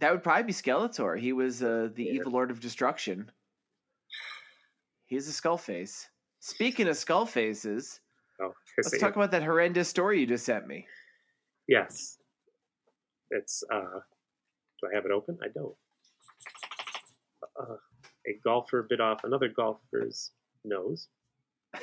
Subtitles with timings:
[0.00, 1.18] That would probably be Skeletor.
[1.18, 2.12] He was uh, the Yeah.
[2.12, 3.30] evil lord of destruction.
[5.06, 6.08] He's a skull face.
[6.40, 8.00] Speaking of skull faces,
[8.40, 10.86] Oh, let's talk about that horrendous story you just sent me.
[11.66, 12.18] Yes.
[13.30, 14.00] It's uh
[14.80, 15.36] do I have it open?
[15.42, 15.74] I don't.
[17.60, 17.74] Uh,
[18.26, 20.30] a golfer bit off another golfer's
[20.64, 21.08] nose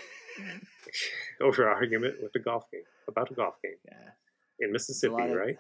[1.42, 4.12] over argument with a golf game about a golf game Yeah.
[4.66, 5.58] in Mississippi, lot of- right?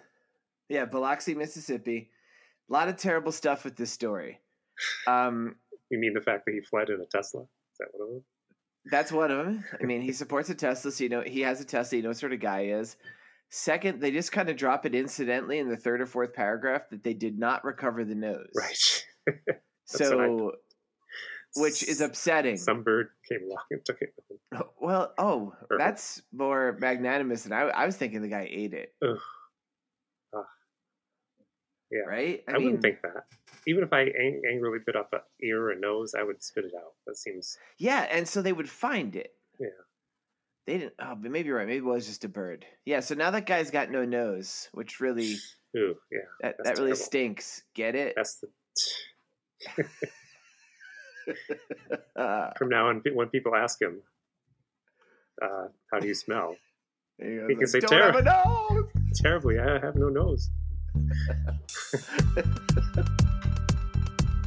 [0.69, 2.09] Yeah, Biloxi, Mississippi.
[2.69, 4.39] A lot of terrible stuff with this story.
[5.07, 5.55] Um,
[5.89, 7.41] You mean the fact that he fled in a Tesla?
[7.43, 7.47] Is
[7.79, 8.23] that one of them?
[8.91, 9.63] that's one of them.
[9.81, 11.97] I mean, he supports a Tesla, so you know he has a Tesla.
[11.97, 12.97] You know what sort of guy he is.
[13.49, 17.03] Second, they just kind of drop it incidentally in the third or fourth paragraph that
[17.03, 18.49] they did not recover the nose.
[18.55, 19.05] Right.
[19.87, 20.53] So,
[21.55, 22.57] which is upsetting.
[22.57, 24.15] Some bird came along and took it.
[24.81, 25.77] Well, oh, Perfect.
[25.77, 28.23] that's more magnanimous than I, I was thinking.
[28.23, 29.17] The guy ate it, Ugh.
[31.85, 31.91] Ah.
[31.91, 32.09] Yeah.
[32.09, 32.43] right?
[32.47, 33.25] I, wouldn't think that.
[33.67, 36.73] Even if I ang- angrily bit off an ear or nose, I would spit it
[36.75, 36.93] out.
[37.07, 39.33] That seems Yeah, and so they would find it.
[39.59, 39.67] Yeah.
[40.65, 40.93] They didn't.
[40.99, 41.67] Oh, but maybe you're right.
[41.67, 42.65] Maybe it was just a bird.
[42.85, 42.99] Yeah.
[43.01, 45.35] So now that guy's got no nose, which really
[45.77, 46.19] ooh, yeah.
[46.41, 46.95] that, that really terrible.
[46.95, 47.63] stinks.
[47.75, 48.13] Get it?
[48.15, 48.47] That's the
[52.57, 53.01] from now on.
[53.13, 54.01] When people ask him,
[55.41, 56.55] uh, "How do you smell?"
[57.19, 57.45] you.
[57.47, 58.11] He can say Don't terror.
[58.11, 58.85] have a nose.
[59.15, 60.49] Terribly, I have no nose.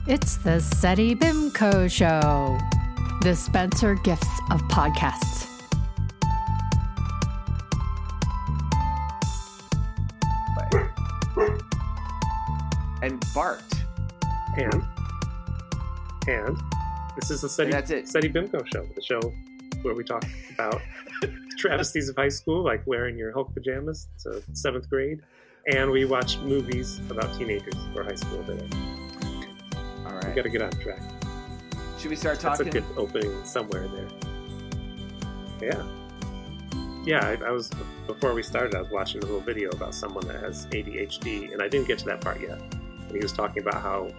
[0.08, 2.58] It's the Seddy Bimco Show,
[3.20, 5.46] the Spencer Gifts of podcasts.
[13.02, 13.62] And Bart.
[14.56, 14.82] And
[16.26, 16.56] and
[17.16, 18.06] this is the Seddy, And that's it.
[18.06, 19.20] Seddy Bimco show, the show
[19.82, 20.24] where we talk
[20.54, 20.80] about
[21.58, 25.20] travesties of high school, like wearing your Hulk pajamas to seventh grade,
[25.68, 28.66] and we watch movies about teenagers or high school today.
[30.06, 31.00] All We got to get on track.
[31.98, 32.66] Should we start talking?
[32.66, 34.08] That's a good opening somewhere in there.
[35.60, 35.86] Yeah.
[37.04, 37.70] Yeah, I, I was
[38.06, 38.74] before we started.
[38.74, 41.98] I was watching a little video about someone that has ADHD, and I didn't get
[42.00, 42.60] to that part yet.
[42.60, 44.12] And he was talking about how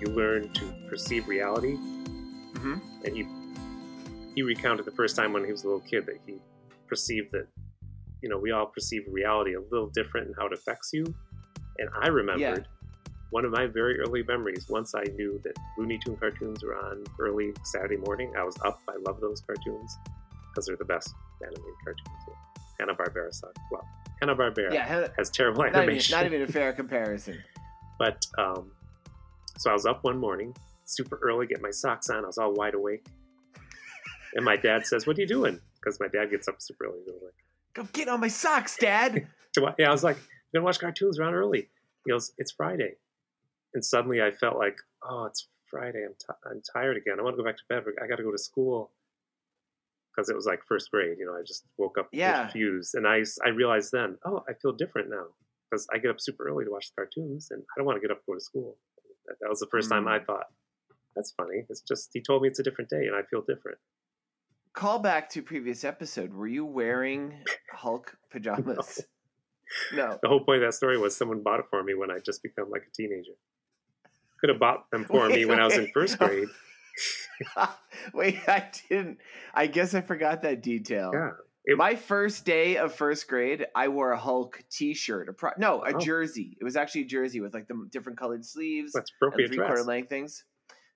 [0.00, 1.76] you learn to perceive reality,
[2.54, 2.80] Mhm.
[3.04, 3.26] and he
[4.34, 6.40] he recounted the first time when he was a little kid that he
[6.88, 7.46] perceived that
[8.22, 11.04] you know we all perceive reality a little different and how it affects you.
[11.78, 12.68] And I remembered
[13.30, 14.66] one of my very early memories.
[14.68, 18.80] Once I knew that Looney Tune cartoons were on early Saturday morning, I was up.
[18.88, 19.96] I love those cartoons
[20.50, 22.38] because they're the best animated cartoons.
[22.78, 23.58] Hanna Barbera sucked.
[23.70, 23.86] Well,
[24.20, 25.08] Hanna Barbera Yeah.
[25.16, 26.16] Has terrible Not even, animation.
[26.16, 27.38] not even a fair comparison.
[27.98, 28.72] But um,
[29.58, 30.56] so I was up one morning,
[30.86, 32.24] super early, get my socks on.
[32.24, 33.06] I was all wide awake,
[34.34, 36.96] and my dad says, "What are you doing?" Because my dad gets up super early.
[37.74, 39.26] Go get on my socks, Dad.
[39.54, 39.74] "To?
[39.78, 40.22] Yeah, I was like, "I'm
[40.54, 41.68] gonna watch cartoons around early."
[42.04, 42.96] He goes, "It's Friday,"
[43.74, 46.04] and suddenly I felt like, "Oh, it's Friday.
[46.04, 47.18] I'm ti I'm tired again.
[47.18, 47.84] I want to go back to bed.
[48.02, 48.92] I got to go to school."
[50.14, 52.42] Because it was like first grade, you know, I just woke up Yeah.
[52.42, 55.28] confused, and I I realized then, oh, I feel different now
[55.70, 58.00] because I get up super early to watch the cartoons, and I don't want to
[58.06, 58.76] get up and go to school.
[59.26, 60.20] That, that was the first time Mm.
[60.20, 60.48] I thought,
[61.16, 61.64] that's funny.
[61.70, 63.78] It's just he told me it's a different day, and I feel different.
[64.74, 66.32] Call back to previous episode.
[66.32, 67.34] Were you wearing
[67.72, 69.00] Hulk pajamas?
[69.94, 70.18] No.
[70.22, 72.42] The whole point of that story was someone bought it for me when I just
[72.42, 73.30] become like a teenager.
[74.38, 76.46] Could have bought them for me Wait, when I was in first grade.
[78.12, 79.16] Wait, I didn't.
[79.54, 81.10] I guess I forgot that detail.
[81.14, 81.30] Yeah,
[81.64, 85.30] It- My first day of first grade, I wore a Hulk T-shirt.
[85.30, 85.98] A pro- no, a Oh.
[85.98, 86.54] jersey.
[86.60, 89.84] It was actually a jersey with like the different colored sleeves that's appropriate three quarter
[89.84, 90.44] length things.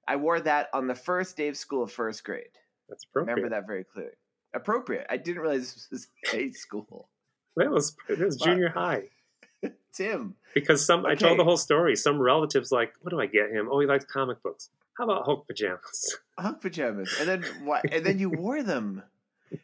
[0.06, 2.50] I wore that on the first day of school of first grade.
[2.88, 3.36] That's appropriate.
[3.36, 4.12] Remember that very clearly.
[4.54, 5.06] Appropriate.
[5.10, 7.08] I didn't realize this was high school.
[7.56, 9.04] That was it was junior high
[9.92, 11.96] Tim, because some I told the whole story.
[11.96, 13.68] Some relatives like, what do I get him?
[13.70, 14.68] Oh, he likes comic books.
[14.98, 16.18] How about Hulk pajamas?
[16.38, 17.90] Hulk pajamas, and then what?
[17.90, 19.02] And then you wore them.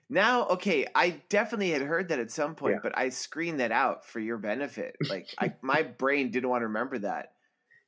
[0.09, 2.81] Now, okay, I definitely had heard that at some point, Yeah.
[2.83, 4.97] but I screened that out for your benefit.
[5.09, 7.32] Like, I, my brain didn't want to remember that.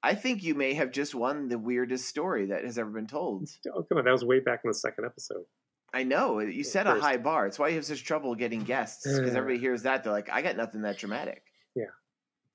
[0.04, 3.48] I think you may have just won the weirdest story that has ever been told.
[3.74, 5.45] Oh, come on, that was way back in the second episode.
[5.92, 7.47] I know you set a high bar.
[7.47, 9.39] It's why you have such trouble getting guests because Uh.
[9.39, 11.42] everybody hears that they're like, "I got nothing that dramatic."
[11.74, 11.84] Yeah.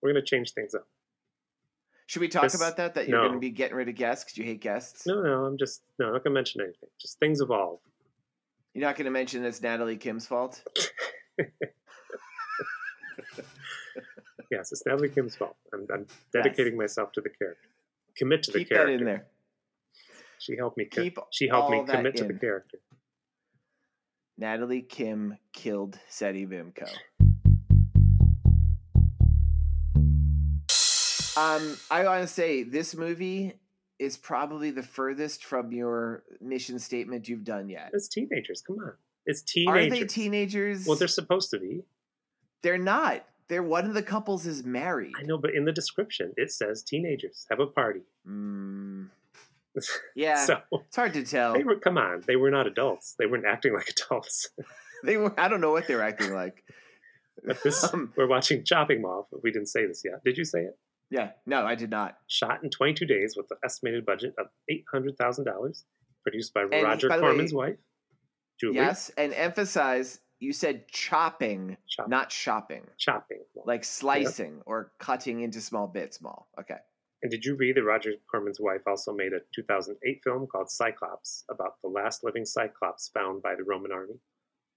[0.02, 0.88] We're gonna change things up.
[2.08, 2.96] Should we talk This- about that?
[2.96, 3.24] That you're no.
[3.28, 5.06] going to be getting rid of guests because you hate guests?
[5.06, 6.90] No, no, I'm just no, I'm not gonna mention anything.
[7.00, 7.80] Just things evolve.
[8.74, 10.64] You're not going to mention it's Natalie Kim's fault.
[14.52, 15.56] Yes, it's Natalie Kim's fault.
[15.74, 17.70] I'm, I'm dedicating myself to the character.
[18.18, 18.94] Commit to the Keep that character.
[18.98, 19.26] in there.
[20.40, 20.86] She helped me.
[20.86, 22.80] co- Keep she helped me commit to the character.
[24.38, 26.90] Natalie Kim killed Seddy Bimco.
[31.38, 33.54] Um, I want to say this movie
[33.98, 37.92] is probably the furthest from your mission statement you've done yet.
[37.94, 38.62] It's teenagers.
[38.66, 38.94] Come on.
[39.26, 39.88] It's teenagers.
[39.88, 40.86] Are they teenagers?
[40.88, 41.84] Well, they're supposed to be.
[42.62, 43.26] They're not.
[43.50, 45.14] They're one of the couples is married.
[45.20, 48.02] I know, but in the description it says teenagers have a party.
[48.28, 49.10] Mm,
[50.16, 51.54] yeah, so it's hard to tell.
[51.54, 51.80] they were.
[51.80, 53.16] Come on, they were not adults.
[53.18, 54.50] They weren't acting like adults.
[55.02, 55.34] They were.
[55.40, 56.62] I don't know what they're acting like.
[57.64, 59.30] This, Um, we're watching Chopping Mall.
[59.32, 60.22] But we didn't say this yet.
[60.26, 60.78] Did you say it?
[61.10, 62.18] yeah, no, I did not.
[62.28, 65.84] Shot in 22 days with an estimated budget of $800,000.
[66.24, 67.78] Produced by And Roger by the way- Corman's wife,
[68.60, 68.76] Julie.
[68.76, 73.40] Yes, and emphasize you said chopping, Chop- not shopping, Chopping.
[73.66, 76.18] like slicing or cutting into small bits.
[76.18, 76.48] Small.
[76.60, 76.78] Okay.
[77.22, 81.44] And did you read that Roger Corman's wife also made a 2008 film called Cyclops
[81.52, 84.14] about the last living Cyclops found by the Roman army?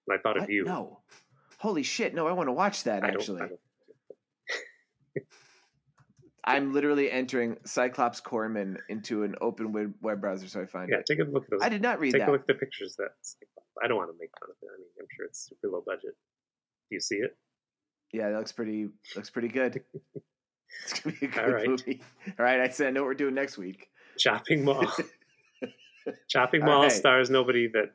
[0.08, 0.44] And I thought What?
[0.44, 0.64] of you.
[0.64, 0.98] No.
[1.58, 2.12] Holy shit!
[2.12, 3.04] No, I want to watch that.
[3.04, 3.60] I don't, Actually, I don't.
[6.44, 10.98] I'm literally entering Cyclops Corman into an open web, web browser so I find Yeah,
[10.98, 11.06] it.
[11.06, 11.60] take a look at those.
[11.62, 12.18] I did not read that.
[12.18, 12.30] take that.
[12.30, 13.10] a look at the pictures that
[13.82, 14.66] I don't want to make fun of it.
[14.66, 16.16] I mean, I'm sure it's super low budget.
[16.90, 17.36] Do you see it?
[18.12, 19.82] Yeah, it looks pretty looks pretty good.
[20.84, 21.68] it's gonna be a good All right.
[21.68, 22.02] movie.
[22.38, 23.88] All right, I said I know what we're doing next week.
[24.18, 24.86] Chopping Mall.
[26.28, 26.92] Chopping Mall right.
[26.92, 27.92] stars nobody that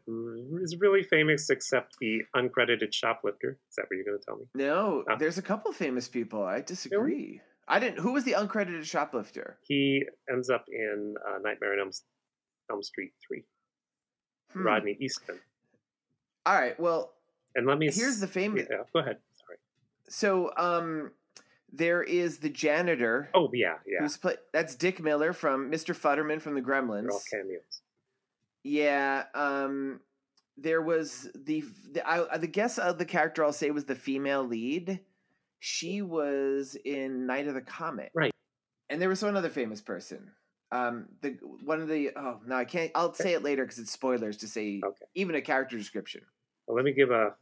[0.63, 3.59] is really famous except the uncredited shoplifter.
[3.69, 4.45] Is that what you're going to tell me?
[4.55, 6.43] No, there's a couple famous people.
[6.43, 7.41] I disagree.
[7.67, 7.99] I didn't.
[7.99, 9.57] Who was the uncredited shoplifter?
[9.61, 11.91] He ends up in uh, Nightmare on Elm,
[12.71, 13.43] Elm Street 3.
[14.53, 14.63] Hmm.
[14.63, 15.37] Rodney Eastman.
[16.45, 16.79] All right.
[16.79, 17.13] Well,
[17.55, 17.89] And let me.
[17.91, 18.67] here's the famous.
[18.69, 19.17] Yeah, go ahead.
[19.45, 19.57] Sorry.
[20.07, 21.11] So, um,
[21.73, 23.29] there is the janitor.
[23.33, 23.99] Oh, yeah, yeah.
[23.99, 25.93] Who's play- that's Dick Miller from Mr.
[25.93, 27.01] Futterman from the Gremlins.
[27.03, 27.81] They're all cameos.
[28.63, 29.23] Yeah.
[29.35, 29.99] Um,
[30.57, 34.43] there was the the, I, the guess of the character I'll say was the female
[34.43, 35.01] lead.
[35.59, 38.31] She was in Night of the Comet, Right.
[38.89, 40.31] And there was one other famous person.
[40.71, 42.91] Um, the one of the oh no, I can't.
[42.95, 45.05] I'll say it later because it's spoilers to say Okay.
[45.15, 46.21] even a character description.
[46.67, 47.35] Well, let me give a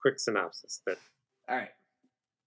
[0.00, 0.96] quick synopsis that
[1.48, 1.70] All right,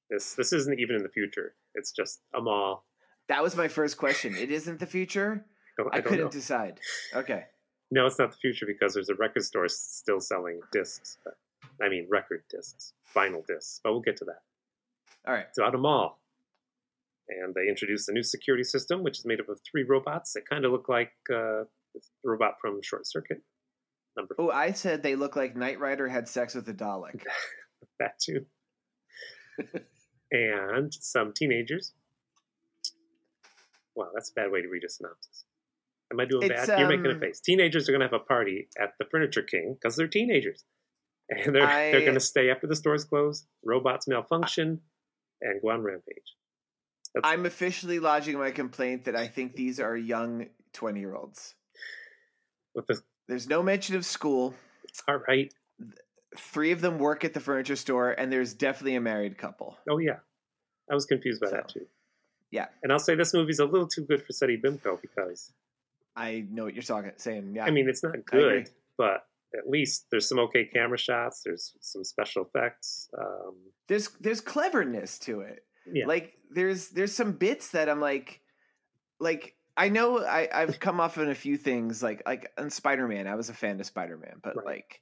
[0.09, 1.53] this this isn't even in the future.
[1.75, 2.85] It's just a mall.
[3.27, 4.35] that was my first question.
[4.35, 5.45] It isn't the future.
[5.93, 6.29] I I, couldn't know.
[6.29, 6.79] decide.
[7.15, 7.45] Okay.
[7.91, 11.17] No, it's not the future because there's a record store still selling discs.
[11.23, 11.35] But,
[11.83, 13.79] I mean, record discs, vinyl discs.
[13.83, 14.41] But we'll get to that.
[15.29, 15.45] All right.
[15.63, 16.19] At a mall.
[17.29, 20.49] And they introduced a new security system, which is made up of three robots that
[20.49, 23.43] kind of look like uh, the robot from Short Circuit.
[24.17, 27.21] Number Oh, I said they look like Knight Rider had sex with a Dalek.
[27.99, 28.45] that too.
[30.31, 31.93] and some teenagers.
[33.95, 35.43] Wow, that's a bad way to read a synopsis.
[36.11, 36.79] Am I doing It's, bad?
[36.79, 37.39] You're making a um, face.
[37.39, 40.63] Teenagers are going to have a party at the Furniture King because they're teenagers,
[41.29, 43.45] and they're I- they're going to stay after the stores close.
[43.63, 44.81] Robots malfunction
[45.41, 46.35] and go on rampage.
[47.13, 51.55] That's, I'm officially lodging my complaint that I think these are young 20 year olds.
[52.75, 54.53] the There's no mention of school.
[55.07, 55.51] all right.
[56.37, 59.77] Three of them work at the furniture store, and there's definitely a married couple.
[59.89, 60.17] Oh yeah,
[60.89, 61.87] I was confused by that too.
[62.51, 62.67] yeah.
[62.83, 65.51] and I'll say this movie's a little too good for Seddy Bimco because
[66.15, 67.53] I know what you're talking, saying.
[67.55, 67.65] Yeah.
[67.65, 69.25] I mean, it's not good, but
[69.57, 71.41] at least there's some okay camera shots.
[71.43, 73.09] There's some special effects.
[73.17, 73.55] Um,
[73.87, 75.63] there's there's cleverness to it.
[75.91, 78.41] yeah, Like there's there's some bits that I'm like,
[79.19, 83.07] like I know I I've come off on a few things like like on Spider
[83.07, 83.27] Man.
[83.27, 84.65] I was a fan of Spider Man, but Right.
[84.65, 85.01] like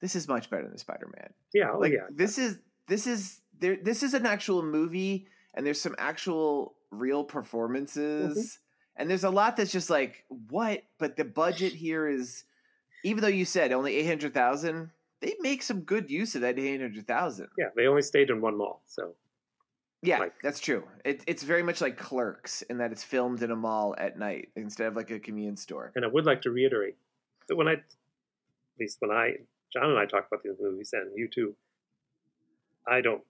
[0.00, 1.30] this is much better than Spider Man.
[1.54, 2.06] yeah, oh like yeah.
[2.10, 7.24] this is this is there this is an actual movie and there's some actual real
[7.24, 7.32] Mm-hmm.
[7.38, 8.58] performances
[8.96, 12.44] and there's a lot that's just like what but the budget here is
[13.06, 17.66] even though you said only 800,000 they make some good use of that 800,000 Yeah,
[17.76, 19.14] they only stayed in one mall, so
[20.02, 23.50] yeah Like- that's true it, it's very much like clerks in that it's filmed in
[23.50, 26.50] a mall at night instead of like a convenience store And I would like to
[26.50, 26.96] reiterate
[27.48, 27.84] that when I, at
[28.80, 29.36] least when I,
[29.72, 31.54] John and I talk about these movies, and you too,
[32.88, 33.22] I don't,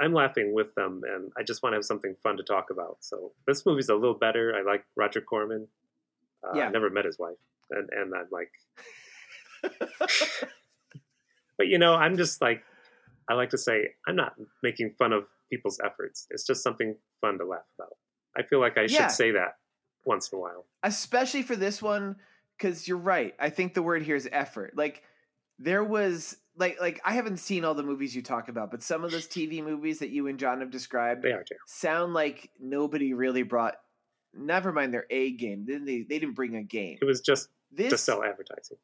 [0.00, 2.96] I'm laughing with them, and I just want to have something fun to talk about.
[3.00, 4.54] So this movie's a little better.
[4.56, 5.68] I like Roger Corman.
[6.44, 6.68] Uh, Yeah.
[6.68, 7.36] I never met his wife,
[7.70, 8.52] and and I'm like,
[11.58, 12.62] but you know, I'm just like,
[13.28, 16.26] I like to say, I'm not making fun of people's efforts.
[16.30, 17.96] It's just something fun to laugh about.
[18.36, 18.88] I feel like I Yeah.
[18.88, 19.56] should say that
[20.04, 20.64] once in a while.
[20.82, 22.16] especially for this one
[22.58, 25.04] because you're right i think the word here is effort like
[25.60, 29.04] there was like like i haven't seen all the movies you talk about but some
[29.04, 31.24] of those tv movies that you and john have described
[31.68, 33.76] sound like nobody really brought
[34.34, 37.48] never mind their a game then they, they didn't bring a game It was just
[37.70, 38.78] this to sell advertising.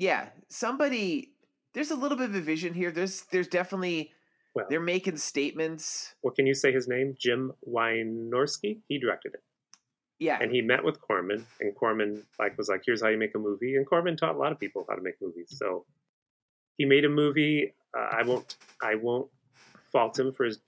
[0.00, 1.32] Yeah somebody
[1.74, 4.12] there's a little bit of a vision here there's there's definitely
[4.54, 6.14] Well, They're making statements.
[6.22, 7.14] what can you say his name?
[7.24, 8.80] Jim Wynorski.
[8.88, 9.42] He directed it,
[10.18, 10.38] Yeah.
[10.40, 13.38] and he met with Corman, and Corman like was like, "Here's how you make a
[13.38, 15.50] movie." And Corman taught a lot of people how to make movies.
[15.62, 15.84] So
[16.78, 17.74] he made a movie.
[17.96, 18.56] Uh, I won't.
[18.82, 19.28] I won't
[19.92, 20.58] fault him for his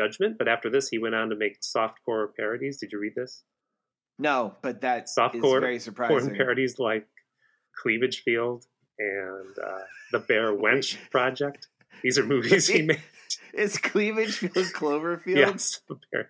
[0.00, 0.38] judgment.
[0.38, 2.78] But after this, he went on to make softcore parodies.
[2.78, 3.42] Did you read this?
[4.20, 6.34] no, but that is Softcore very Porn surprising.
[6.36, 7.06] parodies like
[7.82, 8.64] Cleavage Field
[8.98, 9.78] and uh,
[10.12, 11.68] the Bear Wench Project.
[12.02, 13.02] These are movies he made.
[13.54, 15.36] Is Cleavage Field Cloverfield?
[15.36, 16.28] Yes, the Bear.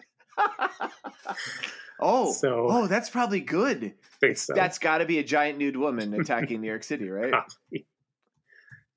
[2.00, 3.94] oh, So- oh, that's probably good.
[4.34, 4.52] so.
[4.54, 7.30] That's got to be a giant nude woman attacking New York City, right?
[7.30, 7.86] Probably.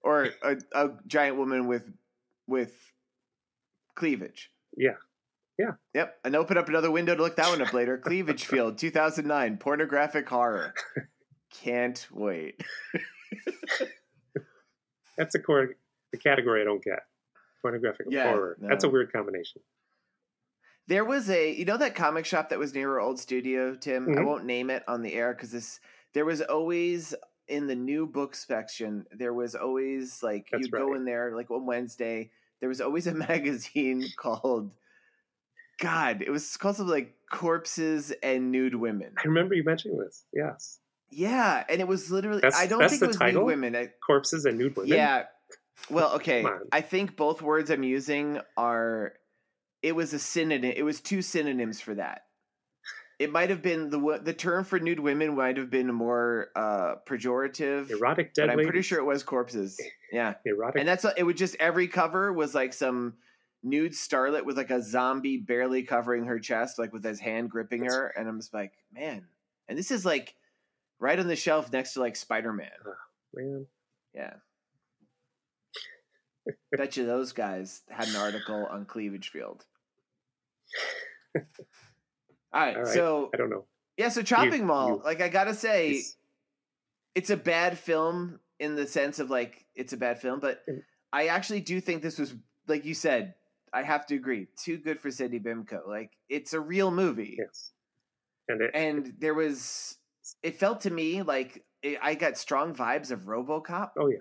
[0.04, 1.84] Or a, a giant woman with
[2.48, 2.74] with
[3.96, 4.50] cleavage.
[4.76, 4.96] Yeah.
[5.60, 5.74] Yeah.
[5.94, 6.18] Yep.
[6.26, 8.00] And open up another window to look that one up later.
[8.00, 10.74] Cleavage Field, 2009, pornographic horror.
[11.52, 12.62] Can't wait.
[15.18, 15.76] That's a core,
[16.12, 17.00] the category I don't get.
[17.62, 18.58] Pornographic Yeah, horror.
[18.60, 18.70] no.
[18.70, 19.62] That's a weird combination.
[20.88, 24.10] There was a, you know, that comic shop that was near our old studio, Tim.
[24.10, 24.26] I Mhm.
[24.26, 25.80] won't name it on the air because this.
[26.14, 27.14] There was always
[27.48, 29.06] in the new book section.
[29.12, 32.32] There was always like That's you'd go in there like on Wednesday.
[32.60, 34.72] There was always a magazine called.
[35.80, 39.14] God, it was called something like Corpses and Nude Women.
[39.18, 40.26] I remember you mentioning this.
[40.34, 40.80] Yes.
[41.12, 42.42] Yeah, and it was literally.
[42.42, 43.42] That's- I don't think it was title?
[43.42, 43.76] nude women.
[43.76, 44.90] I, Corpses and nude women.
[44.90, 45.24] yeah.
[45.90, 46.46] Well, okay.
[46.72, 49.14] I think both words I'm using are.
[49.82, 50.74] It was a synonym.
[50.76, 52.22] It was two synonyms for that.
[53.18, 56.96] It might have been the the term for nude women might have been more uh,
[57.08, 59.80] pejorative, Erotic dead but I'm pretty sure it was corpses.
[60.12, 60.80] Yeah, Erotic.
[60.80, 61.24] and that's it.
[61.24, 63.16] Would just every cover was like some
[63.64, 67.82] nude starlet with like a zombie barely covering her chest, like with his hand gripping
[67.82, 69.26] That's- her, and I'm just like, man.
[69.68, 70.36] And this is like
[71.02, 72.70] right on the shelf next to like Spider Man.
[73.34, 73.66] man.
[74.16, 74.34] Yeah.
[76.78, 79.66] Bet you those guys had an article on Cleavage Field.
[81.36, 81.42] All
[82.54, 82.94] right, All right.
[82.94, 83.66] so I don't know.
[83.98, 86.16] yeah, so Chopping Mall, you- like I gotta say, It's-
[87.16, 90.64] it's a bad film in the sense of like it's a bad film, but.
[91.14, 92.34] I actually do think this was
[92.70, 93.34] like you said.
[93.74, 95.86] I have to agree, too good for Seddy Bimco.
[95.86, 97.72] Like it's a real movie, yes.
[98.48, 99.98] And it, and there was.
[100.44, 103.92] It felt to me like it, I got strong vibes of RoboCop.
[104.00, 104.18] oh yeah.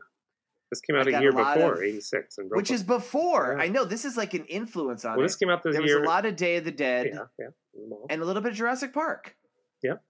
[0.71, 3.57] This came out a got year a before, eighty six, and which is before.
[3.59, 3.64] Yeah.
[3.64, 5.28] I know this is like an influence on well, it.
[5.28, 7.47] this came out this there was a lot of Day of the Dead yeah, yeah.
[7.75, 8.07] in the mall.
[8.09, 9.35] and a little bit of Jurassic Park.
[9.83, 10.02] Yep.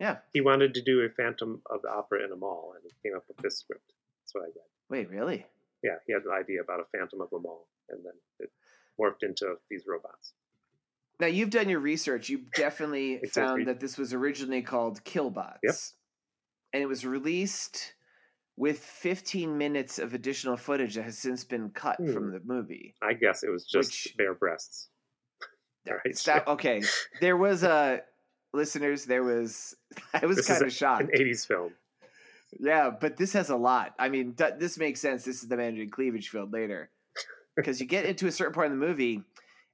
[0.00, 0.16] Yeah.
[0.32, 3.16] He wanted to do a Phantom of the Opera in a mall, and he came
[3.16, 3.92] up with this script.
[4.22, 4.70] That's what I read.
[4.88, 5.46] Wait, really?
[5.84, 8.50] Yeah, he had an idea about a Phantom of a Mall, and then it
[9.00, 10.32] morphed into these robots.
[11.20, 12.28] Now you've done your research.
[12.28, 15.58] You definitely found that this was originally called Killbots.
[15.62, 15.74] Yep.
[16.72, 17.94] And it was released
[18.56, 22.12] with 15 minutes of additional footage that has since been cut Hmm.
[22.12, 22.94] from the movie.
[23.02, 24.88] I guess it was just Which- bare breasts.
[25.88, 26.82] All right, okay,
[27.20, 28.02] there was a
[28.52, 29.06] listeners.
[29.06, 29.74] There was
[30.14, 31.02] I was This kind of shocked.
[31.02, 31.72] An '80s film.
[32.58, 33.94] Yeah, but this has a lot.
[33.98, 35.24] I mean, th- this makes sense.
[35.24, 36.90] This is the man in cleavage field later,
[37.56, 39.22] because you get into a certain part of the movie,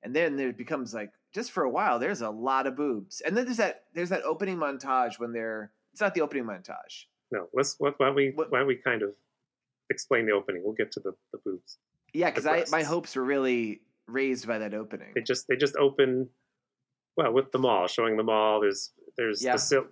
[0.02, 1.98] and then it becomes like just for a while.
[1.98, 5.70] There's a lot of boobs, and then there's that there's that opening montage when they're.
[5.92, 7.04] It's not the opening montage.
[7.32, 9.10] No, let's what, why don't we What- why don't we kind of
[9.90, 10.62] explain the opening?
[10.64, 11.78] We'll get to the, the boobs.
[12.12, 15.12] Yeah, because I my hopes were really raised by that opening.
[15.14, 16.28] They just they just open
[17.16, 18.60] well with the mall, showing the mall.
[18.60, 19.56] There's there's Yeah.
[19.56, 19.86] the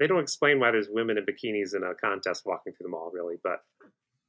[0.00, 3.10] they don't explain why there's women in bikinis in a contest walking through the mall
[3.12, 3.62] really, but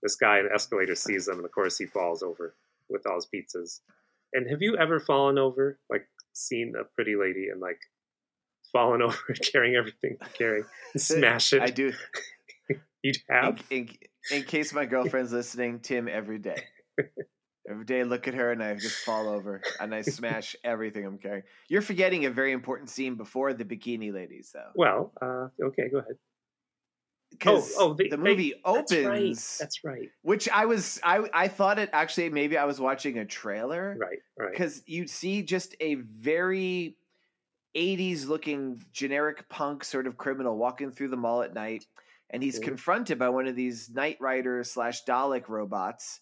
[0.03, 2.55] this guy in the escalator sees them, and of course he falls over
[2.89, 3.79] with all his pizzas.
[4.33, 7.79] And have you ever fallen over, like seen a pretty lady and like
[8.71, 9.17] fallen over
[9.51, 10.63] carrying everything to carry
[10.93, 11.61] and smash it?
[11.61, 11.93] I do.
[13.03, 13.63] You'd In, have.
[13.69, 13.89] in,
[14.31, 16.63] in case my girlfriend's listening, Tim, every day.
[17.69, 21.05] Every day I look at her and I just fall over and I smash everything
[21.05, 21.43] I'm carrying.
[21.69, 24.69] You're forgetting a very important scene before the bikini ladies, though.
[24.75, 26.15] Well, uh, okay, go ahead.
[27.39, 29.57] Because oh, they- the they- movie That's opens, right.
[29.59, 30.09] That's right.
[30.21, 34.19] which I was, I, I thought it actually maybe I was watching a trailer Right.
[34.37, 34.51] Right.
[34.51, 36.95] because you see just a very
[37.75, 41.85] 80s looking generic punk sort of criminal walking through the mall at night
[42.29, 42.63] and he's Mhm.
[42.63, 46.19] confronted by one of these Knight Rider slash dalek robots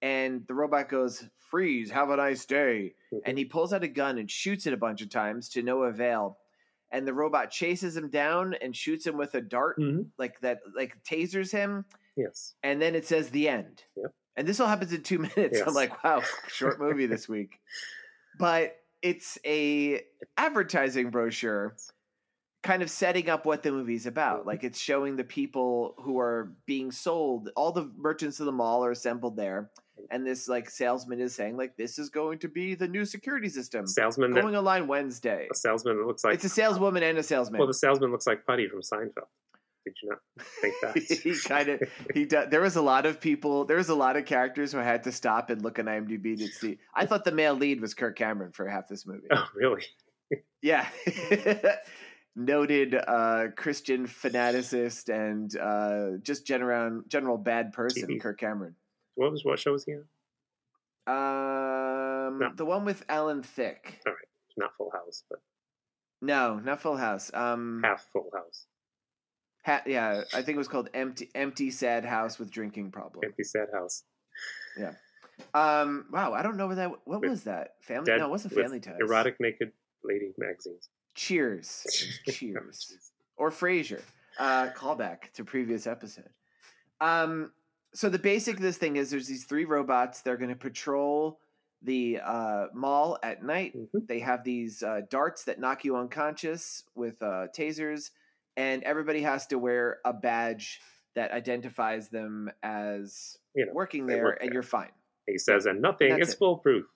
[0.00, 3.20] and the robot goes freeze have a nice day Mhm.
[3.26, 5.82] and he pulls out a gun and shoots it a bunch of times to no
[5.82, 6.38] avail
[6.92, 10.06] and the robot chases him down and shoots him with a dart Mhm.
[10.18, 11.84] like that like tasers him
[12.16, 12.54] Yes.
[12.62, 13.82] and then it says the end.
[13.96, 14.12] Yep.
[14.36, 15.60] And this all happens in two minutes.
[15.60, 17.58] I'm like, wow, short movie this week.
[18.38, 20.00] But it's a
[20.38, 21.76] advertising brochure
[22.62, 24.46] kind of setting up what the movie's about.
[24.46, 27.50] Like it's showing the people who are being sold.
[27.56, 29.70] All the merchants of the mall are assembled there,
[30.10, 33.48] and this like salesman is saying like this is going to be the new security
[33.48, 33.86] system.
[33.86, 35.48] Salesman that, going online Wednesday.
[35.50, 37.58] a salesman that looks like It's a saleswoman and a salesman.
[37.58, 39.28] well, the salesman looks like Puddy from Seinfeld.
[39.84, 40.18] Did you not
[40.60, 40.96] think that?
[41.22, 41.82] he kind of
[42.14, 42.48] he does.
[42.50, 43.64] There was a lot of people.
[43.64, 46.46] There was a lot of characters who had to stop and look on IMDb to
[46.46, 46.78] see.
[46.94, 49.26] I thought the male lead was Kirk Cameron for half this movie.
[49.32, 49.82] oh, really?
[50.62, 50.88] Yeah,
[52.36, 58.20] noted uh, Christian fanaticist and uh, just general general bad person.
[58.20, 58.76] Kirk Cameron.
[59.14, 60.04] What was what show was he on?
[61.06, 62.52] Um, No.
[62.54, 64.00] the one with Alan Thicke.
[64.06, 65.40] All right, not Full House, but
[66.20, 67.30] No, not Full House.
[67.34, 68.66] Um, half Full House.
[69.64, 73.24] ha- yeah, I think it was called Empty Empty Sad House with Drinking Problem.
[73.24, 74.04] Empty Sad House.
[74.78, 74.94] Yeah.
[75.54, 76.90] Um, wow, I don't know what that.
[77.04, 77.74] What With was that?
[77.80, 78.06] Family?
[78.06, 78.96] Dead no, it wasn't Family Ties.
[79.00, 79.72] Erotic naked
[80.04, 80.88] lady magazines.
[81.14, 81.84] Cheers.
[82.30, 82.96] Cheers.
[83.36, 84.00] or Frasier.
[84.38, 86.30] Uh, callback to previous episode.
[87.00, 87.50] Um,
[87.94, 90.20] so the basic of this thing is there's these three robots.
[90.22, 91.38] They're going to patrol
[91.82, 93.74] the uh, mall at night.
[93.76, 94.06] Mhm.
[94.06, 98.10] They have these uh, darts that knock you unconscious with uh, tasers,
[98.56, 100.80] and everybody has to wear a badge
[101.14, 104.54] that identifies them as You know, working there, work and there.
[104.54, 104.90] you're fine.
[105.26, 106.38] He says, and nothing is it.
[106.38, 106.86] foolproof.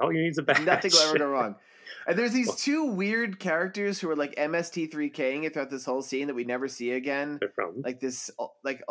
[0.00, 0.60] All you need is a badge.
[0.64, 1.56] Nothing will ever go wrong.
[2.08, 6.26] And there's these two weird characters who are like MST3King it throughout this whole scene
[6.26, 7.38] that we never see again.
[7.40, 8.28] They're from Like this,
[8.64, 8.82] like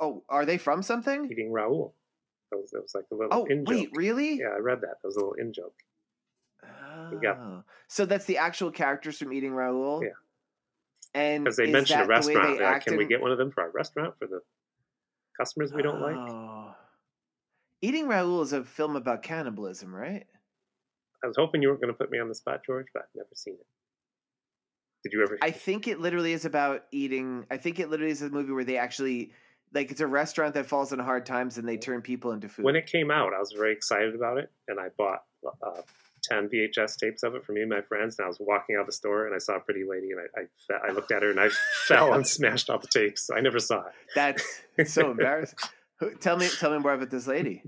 [0.00, 1.28] oh, are they from something?
[1.30, 1.94] eating Raoul.
[2.50, 3.96] That was, that was like a little Oh, in wait, joke.
[3.96, 4.36] really?
[4.38, 4.96] Yeah, I read that.
[5.02, 5.74] That was a little in joke.
[7.22, 7.34] Yeah.
[7.38, 7.62] Oh.
[7.88, 10.02] So that's the actual characters from Eating Raoul.
[10.02, 10.10] Yeah.
[11.14, 12.58] And Because they mentioned a the restaurant.
[12.58, 14.40] they like, Can we get one of them for our restaurant for the
[15.38, 16.16] customers we don't like?
[16.16, 16.74] Oh.
[17.82, 20.26] Eating Raoul is a film about cannibalism, right?
[21.22, 23.08] I was hoping you weren't going to put me on the spot, George, but I've
[23.14, 23.66] never seen it.
[25.02, 25.38] Did you ever?
[25.42, 27.44] I think it literally is about eating.
[27.50, 29.32] I think it literally is a movie where they actually
[29.74, 32.64] like it's a restaurant that falls on hard times and they turn people into food.
[32.64, 35.24] when it came out, I was very excited about it, and I bought
[35.62, 35.80] uh,
[36.22, 38.16] ten VHS tapes of it for me and my friends.
[38.18, 40.74] And I was walking out the store, and I saw a pretty lady, and I
[40.74, 41.48] I, I looked at her, and I
[41.86, 43.28] fell and smashed all the tapes.
[43.34, 43.92] I never saw it.
[44.14, 45.58] That's so embarrassing.
[46.20, 47.62] Tell me, tell me more about this lady.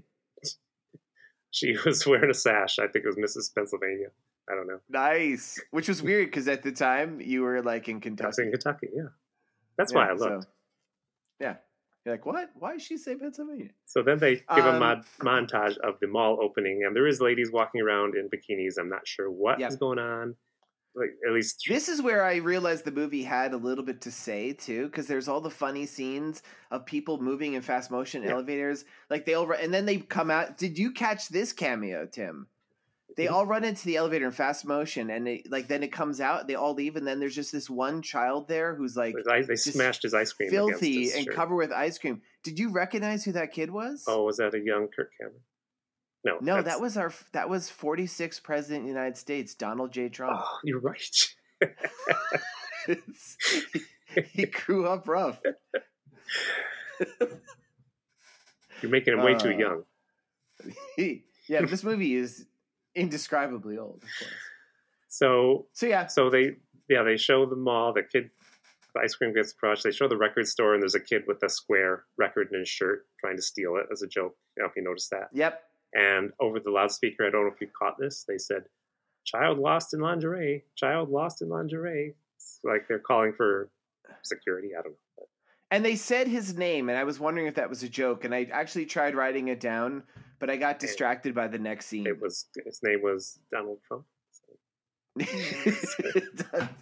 [1.50, 2.78] She was wearing a sash.
[2.78, 3.54] I think it was Mrs.
[3.54, 4.08] Pennsylvania.
[4.50, 4.80] I don't know.
[4.88, 8.50] Nice, which was weird because at the time you were like in I was in
[8.50, 8.50] Kentucky.
[8.50, 8.88] Kentucky.
[8.94, 9.02] Yeah,
[9.78, 10.44] that's why I looked.
[10.44, 10.48] so-
[11.40, 11.56] yeah,
[12.06, 12.50] you're like, what?
[12.54, 13.70] Why did she say Pennsylvania?
[13.84, 17.20] So then they give a Um, mod- montage of the mall opening, and there is
[17.20, 18.78] ladies walking around in bikinis.
[18.78, 19.80] I'm not sure what is Yep.
[19.80, 20.36] going on.
[20.94, 24.10] Like at least This is where I realized the movie had a little bit to
[24.10, 28.30] say too, because there's all the funny scenes of people moving in fast motion Yeah.
[28.30, 30.56] elevators, like they over, and then they come out.
[30.56, 32.46] Did you catch this cameo, Tim?
[33.16, 33.30] They Mhm.
[33.32, 36.48] all run into the elevator in fast motion, and it, like then it comes out.
[36.48, 39.14] They all leave, and then there's just this one child there who's like
[39.46, 41.34] they smashed his ice cream, filthy and shirt.
[41.34, 42.20] covered with ice cream.
[42.42, 44.04] Did you recognize who that kid was?
[44.08, 45.40] Oh, was that a young Kirk Cameron?
[46.24, 49.92] No, no, that's- that was our that was 46th president of the United States, Donald
[49.92, 50.08] J.
[50.08, 50.40] Trump.
[50.42, 51.34] Oh, you're right.
[54.32, 55.40] he grew up rough.
[58.82, 59.82] You're making him way too Uh, young.
[61.48, 62.44] Yeah, this movie is
[62.96, 64.32] indescribably old, of course.
[65.08, 66.56] So, So yeah, so they,
[66.88, 67.92] yeah, they show the mall.
[67.92, 68.30] The kid,
[68.94, 69.84] the ice cream gets crushed.
[69.84, 72.68] They show the record store, and there's a kid with a square record in his
[72.68, 74.34] shirt trying to steal it as a joke.
[74.58, 75.28] I don't know if you noticed that.
[75.32, 75.62] yep.
[75.94, 78.24] And over the loudspeaker, I don't know if you caught this.
[78.28, 78.64] They said,
[79.24, 80.64] "Child lost in lingerie.
[80.74, 83.70] Child lost in lingerie." It's like they're calling for
[84.22, 84.70] security.
[84.78, 84.98] I don't know.
[85.70, 88.24] And they said his name, and I was wondering if that was a joke.
[88.24, 90.04] And I actually tried writing it down,
[90.38, 92.06] but I got distracted by the next scene.
[92.06, 94.04] it was his name was Donald Trump.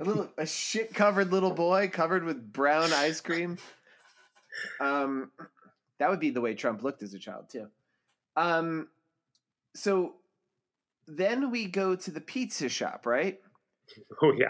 [0.00, 3.58] A little a shit covered little boy covered with brown ice cream.
[4.80, 5.30] Um,
[5.98, 7.68] that would be the way Trump looked as a child too.
[8.36, 8.88] Um,
[9.74, 10.14] so
[11.06, 13.40] then we go to the pizza shop, right?
[14.22, 14.48] Oh yeah,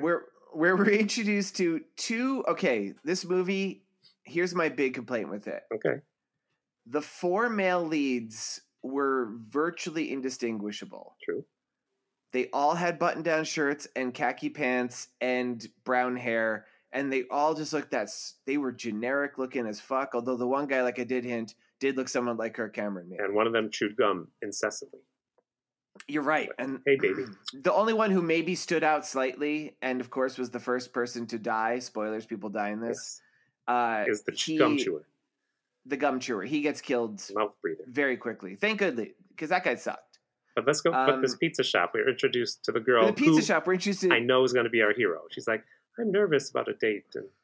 [0.00, 0.24] where
[0.54, 2.44] where we're introduced to two.
[2.48, 3.82] Okay, this movie.
[4.24, 5.62] Here's my big complaint with it.
[5.74, 6.00] okay.
[6.86, 11.16] The four male leads were virtually indistinguishable.
[11.24, 11.44] True.
[12.32, 17.54] They all had button down shirts and khaki pants and brown hair, and they all
[17.54, 18.10] just looked that
[18.46, 20.10] they were generic looking as fuck.
[20.14, 23.08] Although the one guy, like I did hint, did look somewhat like Kirk Cameron.
[23.08, 23.18] Man.
[23.22, 25.00] And one of them chewed gum incessantly.
[26.08, 26.50] You're right.
[26.58, 27.24] And Hey, baby.
[27.62, 31.26] the only one who maybe stood out slightly, and of course was the first person
[31.28, 31.78] to die.
[31.78, 33.20] Spoilers: people die in this.
[33.66, 35.06] Uh, Is the he- gum chewer,
[35.86, 36.42] the gum chewer.
[36.44, 37.84] He gets killed mouth breather.
[37.88, 38.56] very quickly.
[38.56, 40.18] Thank goodness, because that guy sucked.
[40.54, 40.92] But let's go.
[40.92, 43.06] Um, but this um, pizza shop, we are introduced to the girl.
[43.06, 44.04] The pizza shop, we're introduced.
[44.12, 45.22] I know is going to be our hero.
[45.30, 45.64] She's like,
[45.98, 47.34] I'm nervous about a date, and, and the other,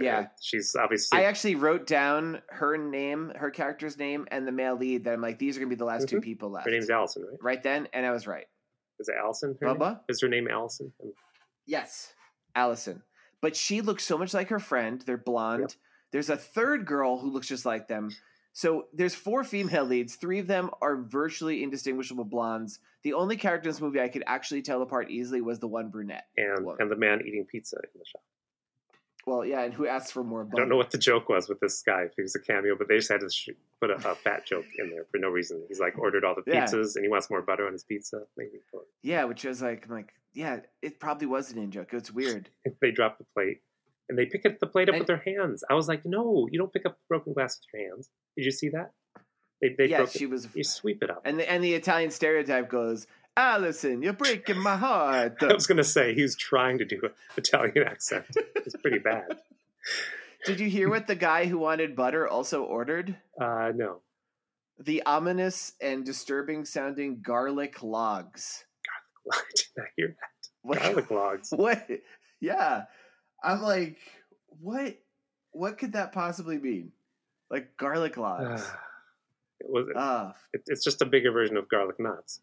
[0.00, 1.18] yeah, she's obviously.
[1.18, 5.04] I actually wrote down her name, her character's name, and the male lead.
[5.04, 6.16] That I'm like, these are to be the last mm-hmm.
[6.16, 6.66] two people left.
[6.66, 7.38] Her name's Allison, right?
[7.42, 8.46] Right then, and I was right.
[9.00, 9.56] Is it Allison?
[9.60, 9.88] Her Bubba?
[9.88, 10.00] Name?
[10.08, 10.92] Is her name Allison?
[11.66, 12.12] Yes,
[12.54, 13.02] Allison.
[13.40, 15.02] But she looks so much like her friend.
[15.06, 15.60] They're blonde.
[15.60, 15.72] Yep.
[16.12, 18.10] There's a third girl who looks just like them.
[18.52, 20.16] So there's four female leads.
[20.16, 22.80] Three of them are virtually indistinguishable blondes.
[23.04, 25.90] The only character in this movie I could actually tell apart easily was the one
[25.90, 26.26] brunette.
[26.36, 28.22] And and the man eating pizza in the shop.
[29.28, 30.42] Well, yeah, and who asks for more?
[30.42, 30.52] Bun.
[30.56, 32.04] I don't know what the joke was with this guy.
[32.04, 34.46] If he was a cameo, but they just had to sh- put a, a, fat
[34.46, 35.62] joke in there for no reason.
[35.68, 36.92] He's like ordered all the pizzas yeah.
[36.96, 38.22] and he wants more butter on his pizza.
[38.38, 38.52] Maybe
[39.02, 41.88] yeah, which was like, I'm like, yeah, it probably was an in joke.
[41.92, 42.48] It's weird.
[42.80, 43.58] they drop the plate
[44.08, 45.62] and they pick up the plate up and, with their hands.
[45.68, 48.08] I was like, no, you don't pick up broken glass with your hands.
[48.34, 48.92] Did you see that?
[49.60, 50.30] They, they yeah, she it.
[50.30, 50.48] was.
[50.54, 53.08] You sweep it up, and the and the Italian stereotype goes,
[53.38, 55.36] Allison, you're breaking my heart.
[55.42, 58.26] I was going to say he was trying to do an Italian accent.
[58.56, 59.38] It's pretty bad.
[60.44, 63.16] Did you hear what the guy who wanted butter also ordered?
[63.40, 64.00] Uh, no.
[64.80, 68.64] The ominous and disturbing sounding garlic logs.
[69.24, 69.70] Garlic logs.
[69.76, 70.48] Did I hear that?
[70.62, 70.78] What?
[70.80, 71.50] Garlic logs.
[71.52, 71.88] What?
[72.40, 72.84] Yeah.
[73.44, 73.98] I'm like,
[74.60, 74.98] what?
[75.52, 76.90] What could that possibly mean?
[77.52, 78.62] Like garlic logs.
[78.62, 78.74] Uh,
[79.60, 79.86] it was.
[79.94, 82.40] Uh, it, it's just a bigger version of garlic knots.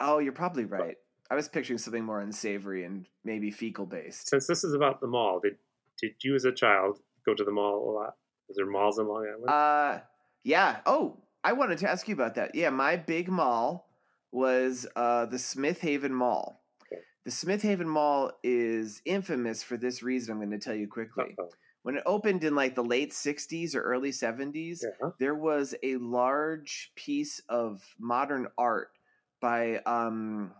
[0.00, 0.96] Oh, you're probably right.
[1.30, 4.28] I was picturing something more unsavory and maybe fecal based.
[4.28, 5.56] Since this is about the mall, did
[6.00, 8.14] did you as a child go to the mall a lot?
[8.48, 9.48] Is there malls in Long Island?
[9.48, 10.04] Uh,
[10.44, 10.78] yeah.
[10.86, 12.54] Oh, I wanted to ask you about that.
[12.54, 13.88] Yeah, my big mall
[14.30, 16.62] was uh, the Smith Haven Mall.
[17.24, 20.30] The Smith Haven Mall is infamous for this reason.
[20.30, 21.34] I'm going to tell you quickly.
[21.36, 21.48] Uh-oh.
[21.82, 25.10] When it opened in like the late 60s or early 70s, yeah.
[25.18, 28.90] there was a large piece of modern art
[29.46, 30.50] by um,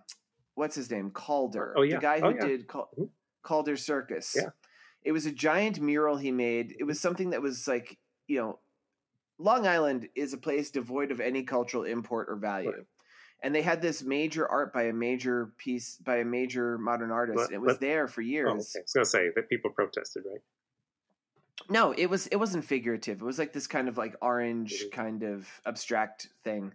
[0.54, 1.10] what's his name?
[1.10, 1.74] Calder.
[1.76, 2.46] Oh yeah, the guy who oh, yeah.
[2.46, 3.06] did Cal- mm-hmm.
[3.42, 4.34] Calder Circus.
[4.36, 4.50] Yeah,
[5.02, 6.76] it was a giant mural he made.
[6.78, 8.58] It was something that was like you know,
[9.38, 12.70] Long Island is a place devoid of any cultural import or value.
[12.70, 12.86] Right
[13.42, 17.48] and they had this major art by a major piece by a major modern artist.
[17.48, 18.48] But, it was but, there for years.
[18.48, 18.78] Oh, okay.
[18.78, 20.40] I was gonna say that people protested, right?
[21.68, 23.20] No, it was it wasn't figurative.
[23.20, 25.00] It was like this kind of like orange mm-hmm.
[25.00, 26.72] kind of abstract thing.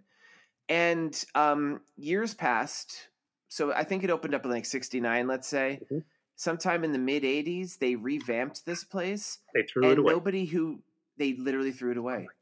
[0.68, 3.08] And um, years passed.
[3.48, 5.80] So I think it opened up in like '69, let's say.
[5.84, 5.98] Mm-hmm.
[6.36, 9.38] Sometime in the mid '80s, they revamped this place.
[9.54, 10.12] They threw it away.
[10.12, 10.80] Nobody who
[11.18, 12.26] they literally threw it away.
[12.28, 12.32] Oh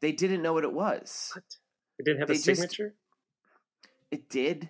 [0.00, 1.30] they didn't know what it was.
[1.34, 1.44] What?
[1.98, 2.88] It didn't have they a signature.
[2.88, 4.68] Just, it did.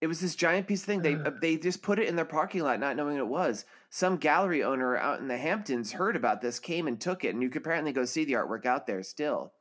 [0.00, 1.02] It was this giant piece of thing.
[1.02, 3.64] They uh, they just put it in their parking lot, not knowing what it was.
[3.88, 7.42] Some gallery owner out in the Hamptons heard about this, came and took it, and
[7.42, 9.52] you could apparently go see the artwork out there still.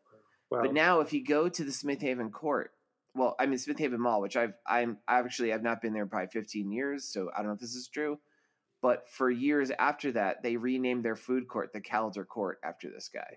[0.51, 2.71] Well, but now, if you go to the Smith Haven Court,
[3.15, 6.27] well, I mean Smith Haven Mall, which I've I'm actually I've not been there probably
[6.27, 8.19] 15 years, so I don't know if this is true.
[8.81, 13.09] But for years after that, they renamed their food court the Calder Court after this
[13.11, 13.35] guy.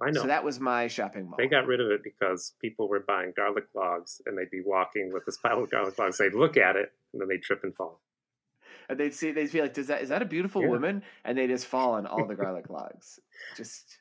[0.00, 0.22] I know.
[0.22, 1.36] So that was my shopping mall.
[1.36, 5.12] They got rid of it because people were buying garlic logs and they'd be walking
[5.12, 6.18] with this pile of garlic logs.
[6.18, 8.00] They'd look at it and then they'd trip and fall.
[8.88, 10.68] And they'd see, they'd be like, "Does that is that a beautiful yeah.
[10.68, 13.18] woman?" And they just fall on all the garlic logs.
[13.56, 13.98] Just,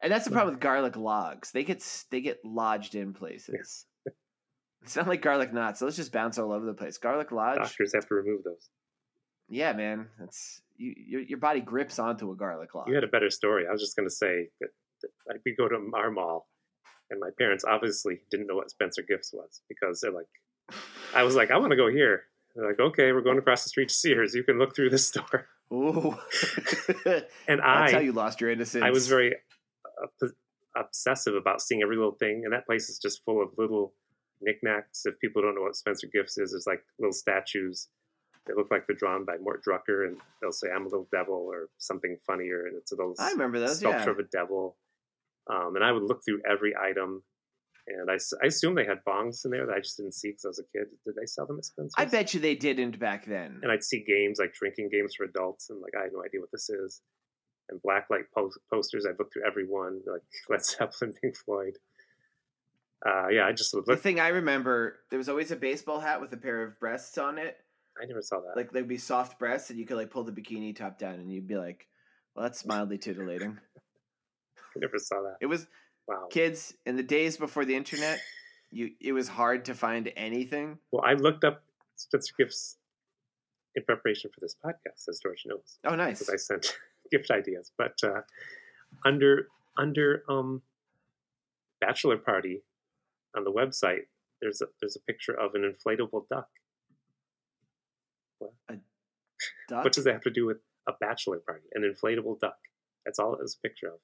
[0.00, 1.50] and that's the problem with garlic logs.
[1.50, 3.86] They get they get lodged in places.
[4.82, 6.98] it's not like garlic knots; So let's just bounce all over the place.
[6.98, 7.58] Garlic lodge.
[7.58, 8.68] Doctors have to remove those.
[9.48, 12.88] Yeah, man, that's you, your your body grips onto a garlic log.
[12.88, 13.64] You had a better story.
[13.68, 14.68] I was just going to say that
[15.28, 16.48] like we go to our mall,
[17.10, 20.26] and my parents obviously didn't know what Spencer Gifts was because they're like,
[21.14, 22.24] I was like, I want to go here.
[22.54, 24.34] They're like, okay, we're going across the street to Sears.
[24.34, 25.48] You can look through this store.
[25.72, 26.16] Ooh.
[27.48, 28.84] and I, that's how you lost your innocence.
[28.84, 29.34] I was very
[30.76, 33.94] obsessive about seeing every little thing, and that place is just full of little
[34.40, 35.02] knickknacks.
[35.04, 37.88] If people don't know what Spencer Gifts is, there's like little statues
[38.46, 41.34] they look like they're drawn by Mort Drucker, and they'll say, "I'm a little devil"
[41.34, 44.10] or something funnier, and it's a little I remember those, sculpture yeah.
[44.10, 44.76] of a devil.
[45.50, 47.22] Um, and I would look through every item,
[47.86, 50.44] and I, I assume they had bongs in there that I just didn't see because
[50.44, 50.88] I was a kid.
[51.04, 51.94] Did they sell them at Spencer's?
[51.96, 53.60] I bet you they didn't back then.
[53.62, 56.40] And I'd see games like drinking games for adults, and like I had no idea
[56.40, 57.00] what this is.
[57.68, 61.78] And blacklight post- posters, I'd look through every one, like Led Zeppelin, Pink Floyd.
[63.06, 63.96] Uh, yeah, I just would look.
[63.96, 67.18] The thing I remember, there was always a baseball hat with a pair of breasts
[67.18, 67.56] on it.
[68.00, 68.56] I never saw that.
[68.56, 71.30] Like there'd be soft breasts, and you could like pull the bikini top down, and
[71.30, 71.86] you'd be like,
[72.34, 73.58] "Well, that's mildly titillating."
[74.58, 75.36] I never saw that.
[75.40, 75.66] It was
[76.06, 76.26] Wow.
[76.30, 78.20] Kids, in the days before the internet,
[78.70, 80.78] you it was hard to find anything.
[80.90, 81.62] Well, I looked up
[81.96, 82.76] Spencer gifts
[83.74, 85.78] in preparation for this podcast, as George knows.
[85.84, 86.18] Oh, nice.
[86.18, 86.76] Because I sent
[87.10, 88.22] gift ideas, but uh,
[89.04, 90.62] under under um,
[91.80, 92.62] bachelor party,
[93.36, 94.06] on the website,
[94.40, 96.48] there's a, there's a picture of an inflatable duck.
[99.68, 99.84] Duck?
[99.84, 101.64] What does that have to do with a bachelor party?
[101.74, 102.56] An inflatable duck.
[103.04, 103.98] That's all it was a picture of.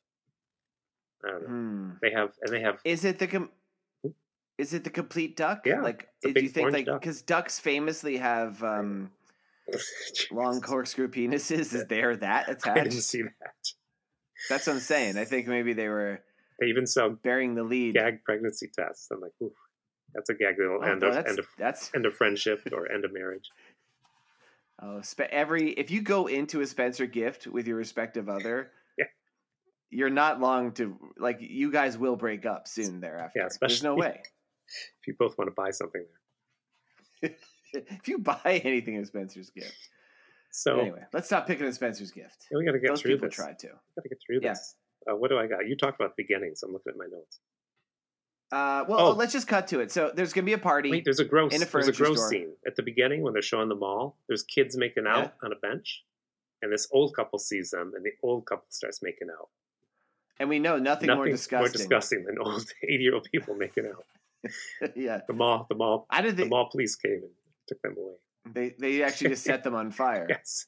[1.24, 1.48] I don't know.
[1.48, 1.90] Hmm.
[2.02, 3.50] They have and they have Is it the com-
[4.56, 5.62] is it the complete duck?
[5.64, 7.00] Yeah, Like, do you think like duck.
[7.00, 9.10] because ducks famously have um,
[10.30, 11.74] long corkscrew penises?
[11.74, 12.66] Is there that attached?
[12.78, 13.54] I didn't see that.
[14.48, 15.18] That's what I'm saying.
[15.18, 16.20] I think maybe they were
[16.58, 17.94] They even sell bearing the lead.
[17.94, 19.08] gag pregnancy tests.
[19.12, 19.52] I'm like, ooh,
[20.14, 22.90] that's a gag that'll Oh, end, no, of, end, of, that's end of friendship or
[22.90, 23.50] end of marriage.
[24.82, 29.04] oh, spe- every if you go into a Spencer gift with your respective other, Yeah.
[29.90, 31.38] you're not long to like.
[31.40, 33.40] You guys will break up soon thereafter.
[33.40, 34.22] Yeah, There's no way.
[35.00, 36.04] If you both want to buy something
[37.22, 37.30] there.
[37.74, 39.74] if you buy anything in Spencer's gift.
[40.50, 42.46] So anyway, let's stop picking at Spencer's gift.
[42.52, 43.36] we got to get Those through people this.
[43.36, 43.68] tried to.
[43.68, 44.50] Got to get through Yeah.
[44.54, 44.74] this.
[45.10, 45.66] Uh, what do I got?
[45.66, 47.38] You talked about the beginning, I'm looking at my notes.
[48.52, 49.10] Uh, well, Oh.
[49.12, 49.92] let's just cut to it.
[49.92, 50.90] So there's gonna be a party.
[50.90, 51.54] Wait, there's a gross.
[51.54, 52.28] In a there's a gross store.
[52.30, 54.16] scene at the beginning when they're showing the mall.
[54.26, 56.02] There's kids making out on a bench,
[56.60, 59.48] and this old couple sees them, and the old couple starts making out.
[60.40, 61.72] and we know nothing, more disgusting.
[61.72, 64.04] disgusting than old 80 year old people making out.
[64.96, 67.30] yeah, The mall, the mall, I didn't think, the mall police came and
[67.70, 68.14] took them away.
[68.52, 70.26] they they actually just set them on fire.
[70.28, 70.66] Yes,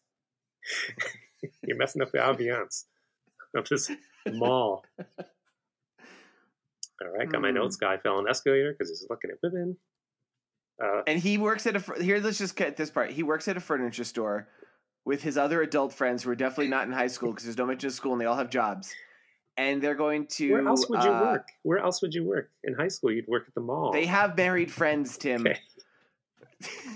[1.66, 2.84] you're messing up the ambiance
[3.56, 3.90] of this
[4.32, 4.84] mall.
[7.02, 7.56] All right, got my Hmm.
[7.56, 7.76] notes.
[7.76, 9.76] Guy fell on escalator because he's looking at women.
[10.82, 12.18] Uh, And he works at a here.
[12.18, 13.10] Let's just cut this part.
[13.10, 14.48] He works at a furniture store
[15.04, 17.66] with his other adult friends who are definitely not in high school because there's no
[17.66, 18.94] mention of school and they all have jobs.
[19.56, 20.52] And they're going to.
[20.52, 21.48] where else would you uh, work?
[21.62, 22.50] Where else would you work?
[22.64, 23.92] In high school, you'd work at the mall.
[23.92, 25.46] They have married friends, Tim.
[25.46, 25.60] Okay.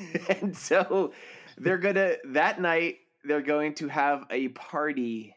[0.40, 1.12] and so
[1.58, 5.34] they're gonna that night they're going to have a party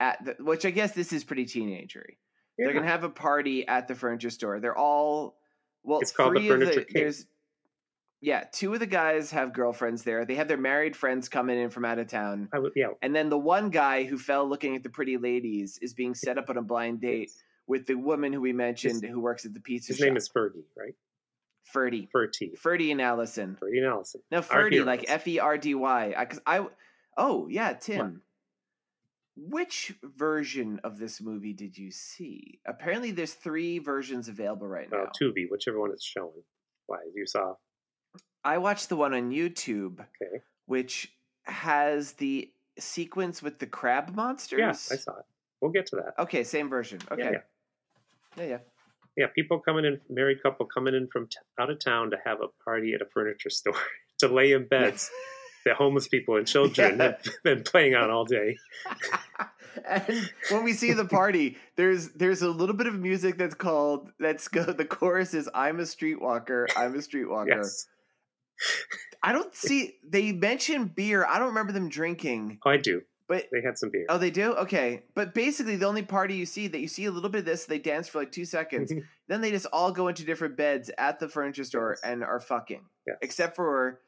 [0.00, 2.16] at the which I guess this is pretty teenagery.
[2.58, 2.66] Yeah.
[2.66, 4.60] They're gonna have a party at the furniture store.
[4.60, 5.36] They're all
[5.82, 6.00] well.
[6.00, 7.02] It's called the three of Furniture King.
[7.02, 7.26] There's
[8.20, 10.24] yeah, two of the guys have girlfriends there.
[10.24, 12.88] They have their married friends coming in from out of town, I would, yeah.
[13.02, 16.38] and then the one guy who fell looking at the pretty ladies is being set
[16.38, 17.30] up on a blind date
[17.66, 20.06] with the woman who we mentioned who works at the pizza His shop.
[20.06, 20.94] name is Fergie, right?
[21.64, 22.08] Ferdy.
[22.14, 22.56] Fertie.
[22.58, 23.56] Ferdy and Allison.
[23.58, 24.20] Ferdy and Allison.
[24.30, 25.04] No, Ferdy, like.
[25.08, 26.14] F E R D Y.
[26.18, 26.66] Because I,
[27.16, 28.22] oh yeah, Tim.
[29.36, 32.60] Which version of this movie did you see?
[32.66, 35.04] Apparently, there's three versions available right now.
[35.04, 36.30] Uh, Tubi, whichever one it's showing.
[36.86, 37.54] Why you saw?
[38.44, 40.42] I watched the one on YouTube, Okay.
[40.66, 41.12] which
[41.44, 42.48] has the
[42.78, 44.58] sequence with the crab monsters.
[44.60, 45.24] Yeah, I saw it.
[45.60, 46.14] We'll get to that.
[46.22, 47.00] Okay, same version.
[47.10, 47.22] Okay.
[47.22, 47.38] Yeah, Yeah,
[48.36, 48.44] yeah.
[48.44, 48.48] yeah.
[48.50, 48.58] Yeah,
[49.34, 52.48] people coming in, married couple coming in from t- out of town to have a
[52.64, 53.74] party at a furniture store
[54.18, 55.10] to lay in beds
[55.64, 57.04] that homeless people and children Yeah.
[57.24, 58.56] have been playing on all day.
[59.88, 64.10] and when we see the party, there's there's a little bit of music that's called
[64.20, 67.48] that's go the chorus is I'm a streetwalker, I'm a streetwalker.
[67.62, 67.86] Yes,
[69.22, 71.24] I don't see they mention beer.
[71.26, 73.02] I don't remember them drinking, oh, I do.
[73.26, 74.04] But They had some beer.
[74.10, 74.52] oh, they do.
[74.54, 77.44] Okay, but basically the only party you see that you see a little bit of
[77.46, 78.92] this, they dance for like two seconds,
[79.28, 82.00] then they just all go into different beds at the furniture store Yes.
[82.10, 83.16] and are fucking, Yes.
[83.22, 84.00] except for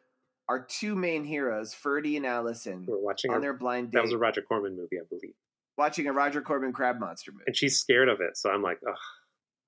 [0.48, 3.30] our two main heroes, Ferdy and Allison, We're watching.
[3.30, 3.96] on A, their blind date.
[3.98, 5.34] that was a Roger Corman movie, I believe,
[5.78, 7.44] watching a Roger Corman crab monster movie.
[7.46, 8.36] and she's scared of it.
[8.36, 8.92] So I'm like, oh,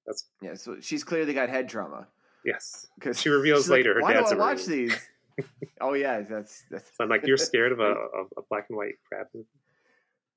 [0.07, 2.07] that's Yeah, so she's clearly got head trauma.
[2.45, 2.87] yes.
[2.99, 5.09] Because She reveals later her Why dad's do I a watch Marine." these?
[5.81, 6.87] oh yeah, that's that's.
[6.97, 7.83] So I'm like, you're scared of a,
[8.19, 9.47] of a black and white crab movie?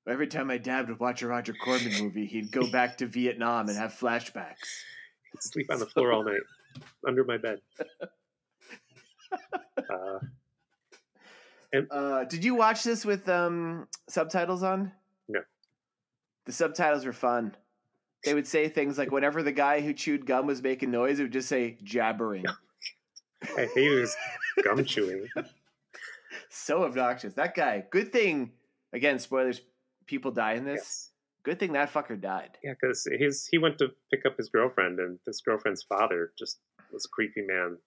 [0.08, 3.68] Every time my dad would watch a Roger Corman movie, he'd go back to Vietnam
[3.68, 4.82] and have flashbacks.
[5.32, 6.40] He'd sleep on the floor all night
[7.06, 7.60] under my bed.
[9.90, 10.18] Uh,
[11.90, 14.92] Uh, did you watch this with um, subtitles on?
[15.28, 15.40] No.
[16.44, 17.54] The subtitles were fun.
[18.24, 21.22] They would say things like, whenever the guy who chewed gum was making noise, it
[21.22, 22.44] would just say jabbering.
[23.56, 24.16] I hated his
[24.64, 25.28] gum chewing.
[26.50, 27.34] so obnoxious.
[27.34, 27.84] That guy.
[27.90, 28.52] Good thing.
[28.92, 29.60] Again, spoilers.
[30.06, 30.80] People die in this.
[30.80, 31.08] Yes.
[31.44, 32.58] Good thing that fucker died.
[32.62, 36.58] Yeah, because his he went to pick up his girlfriend, and this girlfriend's father just
[36.92, 37.78] was a creepy man.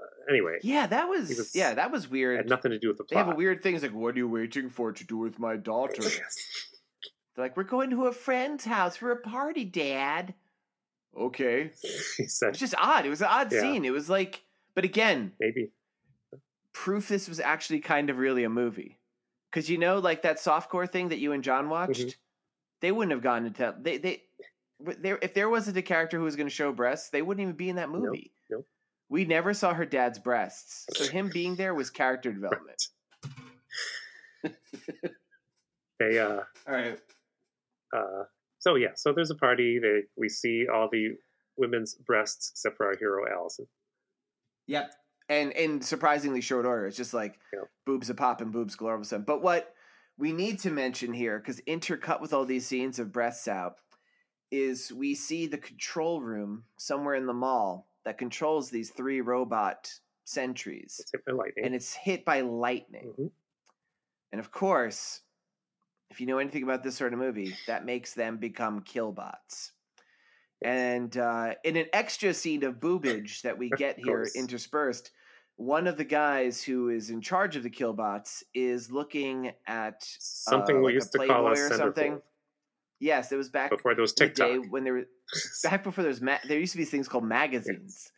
[0.00, 2.36] Uh, anyway, Yeah, that was, was- yeah, that was weird.
[2.36, 3.10] had nothing to do with the plot.
[3.10, 3.74] They have a weird thing.
[3.74, 6.02] It's like, what are you waiting for to do with my daughter?
[6.02, 10.34] They're like, we're going to a friend's house for a party, Dad.
[11.18, 11.70] Okay.
[12.16, 13.06] he said It's just odd.
[13.06, 13.60] It was an odd Yeah.
[13.60, 13.84] scene.
[13.84, 14.42] It was like,
[14.76, 15.70] but again, maybe
[16.72, 18.98] proof this was actually kind of really a movie.
[19.50, 22.16] Because you know, like that softcore thing that you and John watched, Mhm.
[22.82, 24.22] they wouldn't have gone into they they.
[24.78, 27.56] There, if there wasn't a character who was going to show breasts, they wouldn't even
[27.56, 28.30] be in that Nope, movie.
[28.50, 28.68] nope.
[29.08, 32.82] We never saw her dad's breasts, so him being there was character development.
[35.98, 36.98] they uh All right.
[37.96, 38.24] uh
[38.58, 41.16] so yeah so there's a party they we see all the
[41.56, 43.66] women's breasts, except for our hero Allison.
[44.66, 44.92] Yep.
[45.28, 46.86] And in surprisingly short order.
[46.86, 47.60] It's just like Yeah.
[47.84, 49.24] boobs a pop and boobs galore all of a sudden.
[49.24, 49.74] But what
[50.18, 53.76] we need to mention here, because intercut with all these scenes of breaths out,
[54.50, 59.92] is we see the control room somewhere in the mall that controls these three robot
[60.24, 60.98] sentries.
[61.00, 61.64] It's hit by lightning.
[61.64, 63.14] And it's hit by lightning.
[63.18, 63.32] Mhm.
[64.32, 65.22] And of course,
[66.10, 69.72] if you know anything about this sort of movie, that makes them become killbots.
[70.64, 75.10] And uh, in an extra scene of boobage that we get here interspersed,
[75.56, 80.76] one of the guys who is in charge of the killbots is looking at Something
[80.76, 82.12] uh, we like used to call a or something.
[82.14, 82.22] centerfold
[83.00, 84.48] yes, it was back before there was the TikTok.
[84.48, 85.04] day when there were
[85.62, 88.10] back before there was ma- there used to be things called magazines.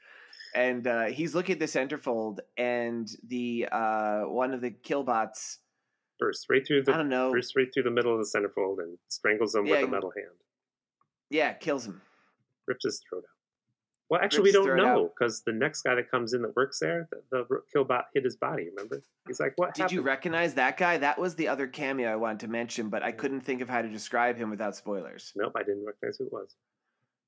[0.54, 5.58] And uh, he's looking at the centerfold, and the uh, one of the killbots.
[6.18, 7.32] bursts right through the I don't know.
[7.32, 10.34] bursts right through the middle of the centerfold and strangles him with a metal hand.
[11.30, 12.00] Yeah, kills him.
[12.68, 13.38] Rips his throat out.
[14.10, 17.08] Well, actually, we don't know because the next guy that comes in that works there,
[17.30, 18.68] the, the killbot hit his body.
[18.70, 19.02] Remember?
[19.26, 19.74] He's like, "What happened?
[19.74, 20.96] Did happened?" you recognize that guy?
[20.96, 23.82] That was the other cameo I wanted to mention, but I couldn't think of how
[23.82, 25.32] to describe him without spoilers.
[25.36, 26.54] Nope, I didn't recognize who it was.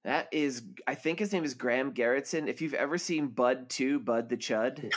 [0.05, 2.49] That is, I think his name is Graham Garrettson.
[2.49, 4.91] If you've ever seen Bud 2, Bud the Chud.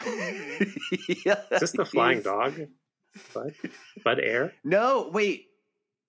[0.04, 1.24] Is
[1.60, 2.60] this the flying dog?
[3.32, 3.54] Bud?
[4.02, 4.52] Bud Air?
[4.64, 5.46] No, wait.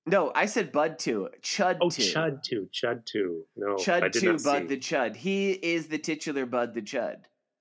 [0.07, 1.29] No, I said Bud 2.
[1.41, 2.01] Chud Oh, 2.
[2.01, 2.69] Chud 2.
[2.71, 3.43] Chud 2.
[3.57, 4.67] No, Chud 2, Bud see.
[4.67, 5.15] the Chud.
[5.15, 7.17] He is the titular Bud the Chud.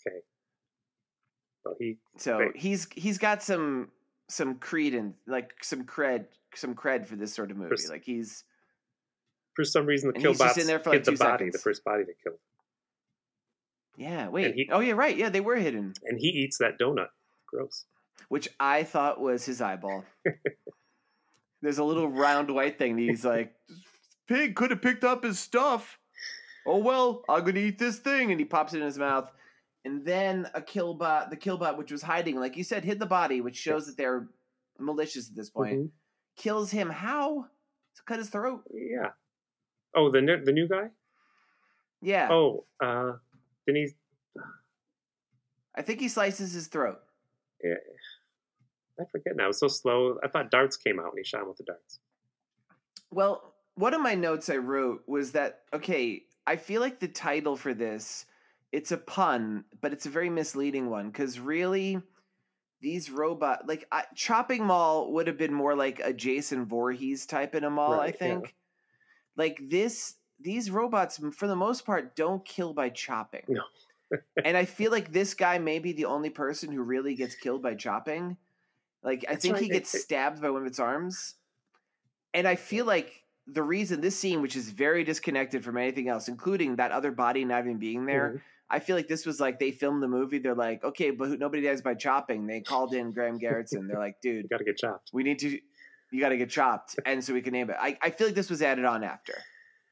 [0.06, 0.16] Okay.
[1.64, 2.56] Well, he So Great.
[2.56, 3.88] he's he's got some
[4.28, 7.70] some credence, like some cred, some cred for this sort of movie.
[7.70, 8.44] Pers- Like he's
[9.54, 11.82] for some reason the And he's just in there for, hit the body, the first
[11.84, 12.38] body they killed,
[13.96, 14.28] yeah.
[14.28, 14.54] Wait.
[14.54, 15.16] he- oh yeah, right.
[15.16, 17.08] Yeah, they were hidden, and he eats that donut.
[17.46, 17.84] Gross.
[18.28, 20.04] which I thought was his eyeball.
[21.64, 22.96] There's a little round white thing.
[22.96, 23.54] That he's like,
[24.28, 25.98] pig could have picked up his stuff.
[26.66, 29.30] Oh well, I'm gonna eat this thing, and he pops it in his mouth.
[29.86, 33.40] And then a killbot, the killbot, which was hiding, like you said, hid the body,
[33.40, 34.28] which shows that they're
[34.78, 35.78] malicious at this point.
[35.78, 35.90] Mhm.
[36.36, 36.90] Kills him.
[36.90, 37.46] How?
[37.96, 38.62] To cut his throat.
[38.72, 39.10] Yeah.
[39.94, 40.90] Oh, the new, the new guy.
[42.02, 42.28] Yeah.
[42.30, 43.12] Oh, uh,
[43.66, 43.94] didn't he?
[45.74, 47.00] I think he slices his throat.
[47.62, 47.74] Yeah,
[49.00, 49.44] I forget now.
[49.44, 50.18] It was so slow.
[50.22, 51.98] I thought darts came out and he shot him with the darts.
[53.10, 57.56] Well, one of my notes I wrote was that okay, I feel like the title
[57.56, 58.26] for this
[58.72, 62.00] it's a pun, but it's a very misleading one because really
[62.80, 67.54] these robot like I, chopping mall would have been more like a Jason Voorhees type
[67.54, 68.26] in a mall, I Right, yeah.
[68.26, 68.54] think.
[69.36, 73.44] Like this these robots for the most part don't kill by chopping.
[73.48, 73.62] No.
[74.44, 77.62] and I feel like this guy may be the only person who really gets killed
[77.62, 78.36] by chopping.
[79.04, 81.34] Like I think he gets it- stabbed by one of its arms.
[82.32, 83.12] And I feel like
[83.46, 87.44] the reason this scene, which is very disconnected from anything else, including that other body
[87.44, 88.40] not even being there, Mhm.
[88.70, 90.38] I feel like this was like they filmed the movie.
[90.38, 92.46] They're like, okay, but nobody dies by chopping.
[92.46, 93.86] They called in Graham Garrettson.
[93.86, 95.10] They're like, You dude, got to get chopped.
[95.12, 95.60] we need to,
[96.10, 97.76] you got to get chopped, and so we can name it.
[97.78, 99.34] I, I feel like this was added on after.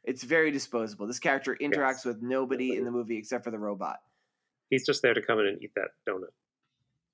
[0.05, 1.07] It's very disposable.
[1.07, 2.05] This character interacts Yes.
[2.07, 3.99] with nobody in the movie except for the robot.
[4.71, 6.33] He's just there to come in and eat that donut.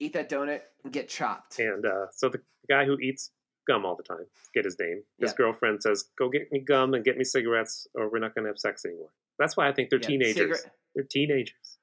[0.01, 1.59] Eat that donut and get chopped.
[1.59, 3.33] And uh, so the guy who eats
[3.67, 5.03] gum all the time, get his name.
[5.19, 5.37] His Yeah.
[5.37, 8.51] girlfriend says, "Go get me gum and get me cigarettes, or we're not going to
[8.51, 10.37] have sex anymore." That's why I think they're Yeah, teenagers.
[10.61, 11.79] cigarette- They're teenagers.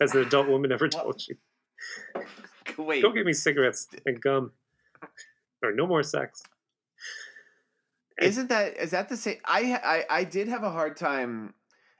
[0.00, 1.36] Has an adult woman ever told you?
[2.78, 4.52] Wait, Go get me cigarettes and gum,
[5.62, 6.42] or no more sex.
[8.20, 9.38] isn't that is that the same?
[9.44, 9.74] I
[10.10, 11.54] I I did have a hard time,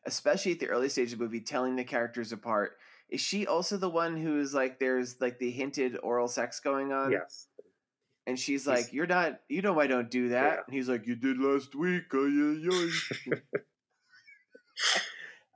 [0.04, 2.78] especially at the early stage of the movie, telling the characters apart.
[3.10, 7.12] Is she also the one who's like there's like the hinted oral sex going on?
[7.12, 7.46] Yes.
[8.26, 9.40] And she's He's- like, "You're not.
[9.48, 10.60] You know I don't do that." Yeah.
[10.66, 12.68] And he's like, "You did last week." Ay, ay,
[13.32, 13.36] ay."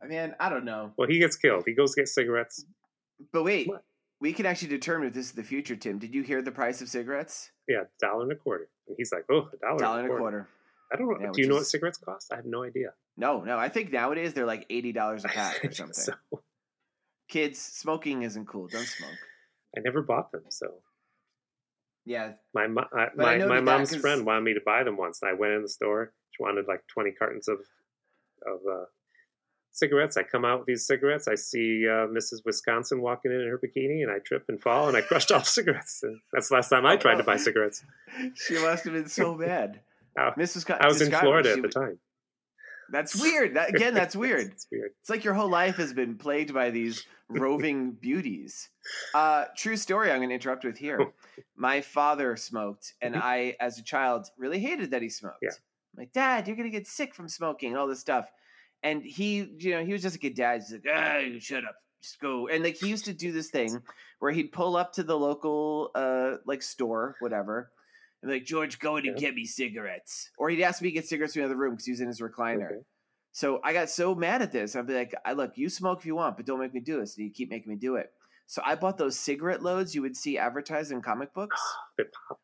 [0.03, 1.65] I mean, I don't know, Well, he gets killed.
[1.67, 2.65] He goes get cigarettes.
[3.35, 3.85] but wait, What?
[4.21, 5.77] we can actually determine if this is the future.
[5.77, 7.51] Tim, did you hear the price of cigarettes?
[7.69, 8.69] Yeah, dollar and a quarter.
[8.89, 10.49] And he's like, "Oh, a dollar, Dollar and a quarter.
[10.93, 11.19] I don't know.
[11.21, 12.33] Yeah, Do you know what cigarettes cost?
[12.33, 12.95] I have no idea.
[13.17, 13.59] No, no.
[13.59, 15.93] I think nowadays they're like eighty dollars a pack or something.
[15.95, 16.15] so.
[17.31, 18.67] Kids, smoking isn't cool.
[18.69, 19.11] Don't smoke.
[19.77, 20.67] I never bought them, so
[22.05, 24.61] Yeah, my mo- I, But I my my that mom's 'cause- friend wanted me to
[24.65, 26.13] buy them once, and I went in the store.
[26.33, 27.61] She wanted like twenty cartons of
[28.47, 28.85] of uh,
[29.71, 30.17] cigarettes.
[30.17, 31.29] I come out with these cigarettes.
[31.29, 32.45] I see uh, Mrs.
[32.45, 35.45] Wisconsin walking in in her bikini, and I trip and fall, and I crushed all
[35.59, 36.03] cigarettes.
[36.03, 37.85] And that's the last time I tried to buy cigarettes.
[38.35, 39.81] she must have been so bad.
[40.19, 40.67] Oh, Mrs.
[40.67, 41.97] Co- I was in Florida at the time.
[42.91, 43.55] That's weird.
[43.55, 44.49] That, again, that's weird.
[44.53, 44.91] it's weird.
[45.01, 48.69] It's like your whole life has been plagued by these roving beauties.
[49.15, 50.11] Uh, true story.
[50.11, 51.13] I'm going to interrupt with here.
[51.57, 53.23] My father smoked, and Mhm.
[53.23, 55.39] I, as a child, really hated that he smoked.
[55.43, 55.51] Yeah.
[55.51, 58.31] I'm like, Dad, you're gonna get sick from smoking and all this stuff.
[58.85, 60.61] And he, you know, he was just a good dad.
[60.61, 62.47] He's like, ah, you shut up, just go.
[62.47, 63.83] And like he used to do this thing
[64.21, 67.73] where he'd pull up to the local uh like store, whatever,
[68.23, 70.31] and like, George, go in and get me cigarettes.
[70.39, 72.09] Or he'd ask me to get cigarettes from the other room because he was in
[72.09, 72.67] his recliner.
[72.67, 72.81] Okay.
[73.33, 74.75] So I got so mad at this.
[74.77, 77.01] I'd be like, I look, you smoke if you want, but don't make me do
[77.01, 77.17] this.
[77.17, 78.11] And you keep making me do it.
[78.47, 81.61] So I bought those cigarette loads you would see advertised in comic books.
[81.97, 82.41] They pop.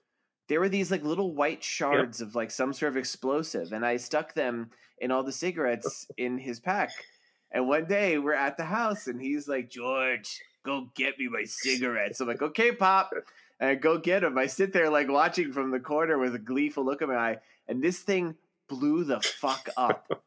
[0.49, 3.97] There were these like little white shards of like some sort of explosive, and I
[3.97, 6.91] stuck them in all the cigarettes in his pack.
[7.51, 11.43] And one day we're at the house, and he's like, George, go get me my
[11.45, 12.21] cigarettes.
[12.21, 13.11] I'm like, okay, Pop.
[13.59, 14.37] And go get him.
[14.37, 17.37] I sit there like watching from the corner with a gleeful look in my eye,
[17.67, 18.35] and this thing
[18.69, 20.23] blew the fuck up.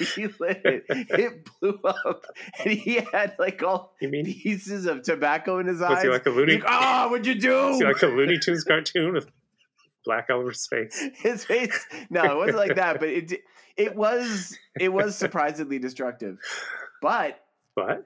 [0.14, 0.84] he lit it.
[0.88, 2.24] It blew up,
[2.58, 6.02] and he had like all You mean pieces of tobacco in his was eyes.
[6.02, 6.54] he like a Looney?
[6.54, 9.28] Like, oh, what'd you was he like a Looney Tunes cartoon with
[10.04, 10.98] Black Elmer's face?
[11.14, 11.86] His face.
[12.08, 13.32] No, it wasn't like that, but it
[13.76, 16.38] it was it was surprisingly destructive.
[17.02, 17.40] But
[17.76, 18.04] But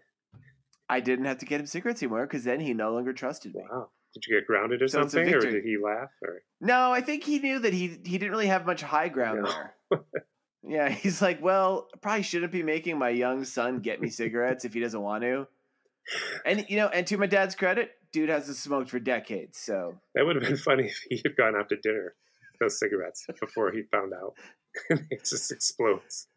[0.88, 3.62] I didn't have to get him cigarettes anymore because then he no longer trusted me.
[3.70, 6.10] wow, did you get grounded or So something, or did he laugh?
[6.22, 9.42] Or No, I think he knew that he he didn't really have much high ground
[9.42, 9.50] No.
[9.90, 10.04] there.
[10.66, 14.72] Yeah, he's like, well, probably shouldn't be making my young son get me cigarettes if
[14.72, 15.46] he doesn't want to.
[16.46, 20.24] And you know, and to my dad's credit, dude hasn't smoked for decades, so that
[20.24, 22.14] would have been funny if he had gone out to dinner
[22.52, 24.34] with those cigarettes before he found out,
[25.10, 26.28] it just explodes.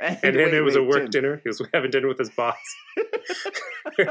[0.00, 1.10] And then wait, it was a work Tim.
[1.10, 1.40] dinner.
[1.42, 2.56] He was having dinner with his boss.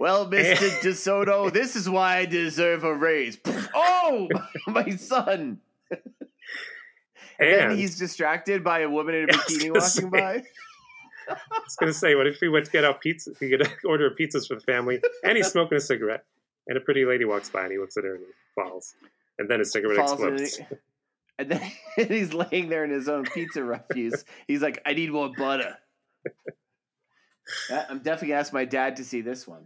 [0.00, 0.56] Well, Mr.
[0.80, 3.36] DeSoto, this is why I deserve a raise.
[3.74, 4.28] oh,
[4.66, 5.60] my son.
[7.38, 10.04] And And he's distracted by a woman in a bikini walking say.
[10.08, 10.42] by.
[11.28, 13.32] I was going to say, what if he went to get out pizza?
[13.38, 16.24] He could order pizzas for the family, and he's smoking a cigarette,
[16.66, 18.94] and a pretty lady walks by, and he looks at her and he falls,
[19.38, 20.60] and then his cigarette Falls explodes.
[21.40, 21.72] And then
[22.08, 24.24] he's laying there in his own pizza refuse.
[24.46, 25.76] He's like, I need more butter.
[27.70, 29.64] I'm definitely gonna ask my dad to see this one.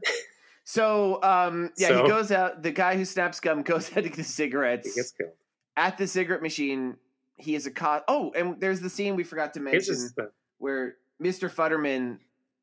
[0.65, 2.63] So, um, yeah, So- he goes out.
[2.63, 4.89] The guy who snaps gum goes out to get the cigarettes.
[4.95, 5.33] He gets killed.
[5.77, 6.97] At the cigarette machine,
[7.37, 8.05] he is a cop.
[8.09, 11.51] Oh, and there's the scene we forgot to mention the, where Mr.
[11.51, 12.19] Futterman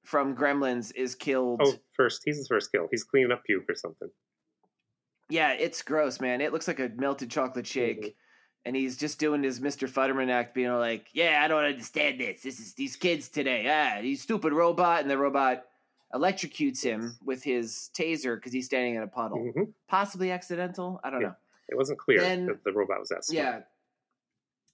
[0.06, 1.62] from Gremlins is killed.
[1.64, 2.88] oh, first he's the first kill.
[2.90, 4.10] He's cleaning up puke or something.
[5.30, 6.42] Yeah, it's gross, man.
[6.42, 8.02] It looks like a melted chocolate shake.
[8.06, 8.14] Mhm.
[8.66, 9.90] And he's just doing his Mr.
[9.90, 12.42] Futterman act, being like, Yeah, I don't understand this.
[12.44, 13.66] This is these kids today.
[13.68, 15.02] Ah, you stupid robot.
[15.02, 15.66] And the robot
[16.14, 19.40] electrocutes him with his taser because he's standing in a puddle.
[19.56, 19.74] Mhm.
[19.88, 21.00] Possibly accidental.
[21.04, 21.28] I don't Yeah.
[21.30, 21.36] know.
[21.70, 23.44] It wasn't clear Then- that the robot was that smart.
[23.46, 23.62] Yeah.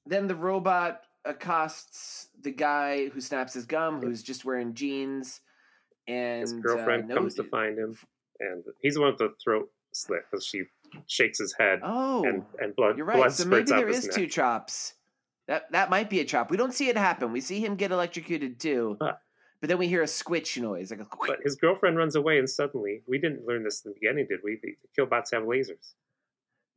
[0.05, 5.41] Then the robot accosts the guy who snaps his gum, who's just wearing jeans.
[6.07, 7.97] And His girlfriend uh, comes to find him,
[8.39, 10.63] and he's the one with the throat slit because she
[11.07, 13.17] shakes his head, Oh, and, and blood, You're right.
[13.17, 14.93] blood So maybe there is two chops.
[15.47, 16.51] That that might be a chop.
[16.51, 17.31] We don't see it happen.
[17.31, 19.13] We see him get electrocuted too, Huh.
[19.61, 21.07] but then we hear a squitch noise, like a.
[21.25, 24.39] But his girlfriend runs away, and suddenly we didn't learn this in the beginning, did
[24.43, 24.59] we?
[24.61, 25.93] The killbots have lasers.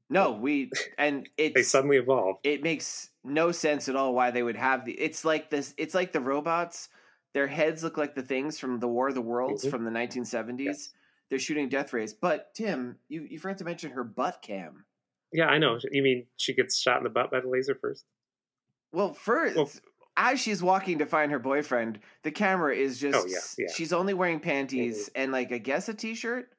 [0.09, 2.37] no, we and it They suddenly evolve.
[2.45, 4.93] it makes no sense at all why they would have the.
[4.93, 5.75] It's like this.
[5.77, 6.89] It's like the robots.
[7.33, 9.71] Their heads look like the things from the War of the Worlds Mhm.
[9.71, 10.59] from the 1970s.
[10.65, 10.93] Yes.
[11.31, 12.13] They're shooting death rays.
[12.13, 14.85] But Tim, you you forgot to mention her butt cam.
[15.33, 15.79] Yeah, I know.
[15.91, 18.05] You mean she gets shot in the butt by the laser first?
[18.93, 19.71] Well, first, Well-
[20.17, 23.17] as she's walking to find her boyfriend, the camera is just.
[23.17, 23.73] Oh, yeah, yeah.
[23.73, 26.51] She's only wearing panties and, like, I guess a t shirt.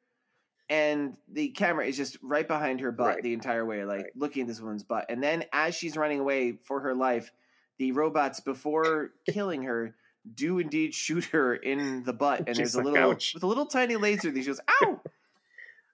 [0.70, 3.24] And the camera is just right behind her butt Right.
[3.24, 4.12] the entire way, like Right.
[4.16, 5.06] looking at this woman's butt.
[5.10, 7.30] And then as she's running away for her life,
[7.78, 9.96] the robots, before killing her,
[10.36, 12.40] do indeed shoot her in the butt.
[12.40, 15.02] And She's there's a little, with a little tiny laser, that she goes, ow!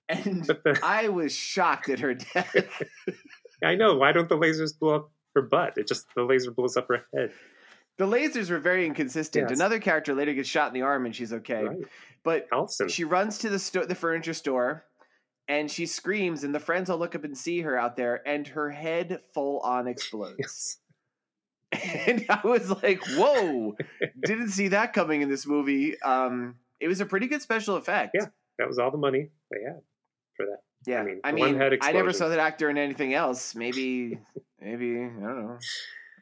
[0.10, 0.50] And
[0.84, 2.56] I was shocked at her death.
[3.64, 3.98] I know.
[3.98, 5.78] Why don't the lasers blow up her butt?
[5.78, 7.34] It just the laser blows up her head.
[7.98, 9.50] The lasers were very inconsistent.
[9.50, 9.58] Yes.
[9.60, 11.64] Another character later gets shot in the arm and she's okay.
[11.64, 11.78] Right.
[12.24, 12.88] But Allison.
[12.88, 14.86] she runs to the sto- the furniture store
[15.50, 18.48] and she screams and the friends all look up and see her out there and
[18.48, 20.38] her head full on explodes.
[20.40, 20.78] Yes.
[22.08, 23.76] and I was like, "Whoa.
[24.26, 28.12] Didn't see that coming in this movie." Um it was a pretty good special effect.
[28.14, 28.28] Yeah.
[28.60, 29.82] That was all the money they had
[30.36, 30.60] for that.
[30.86, 31.02] Yeah.
[31.02, 33.56] I mean, I mean, I never saw that actor in anything else.
[33.56, 34.20] Maybe
[34.62, 35.58] maybe I don't know.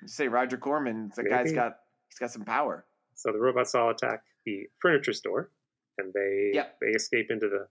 [0.02, 1.12] Just say Roger Corman.
[1.16, 1.78] The guy's got
[2.10, 2.86] he's got some power.
[3.16, 5.52] So the robots all attack the furniture store,
[5.98, 6.78] and they Yep.
[6.82, 7.68] they escape into the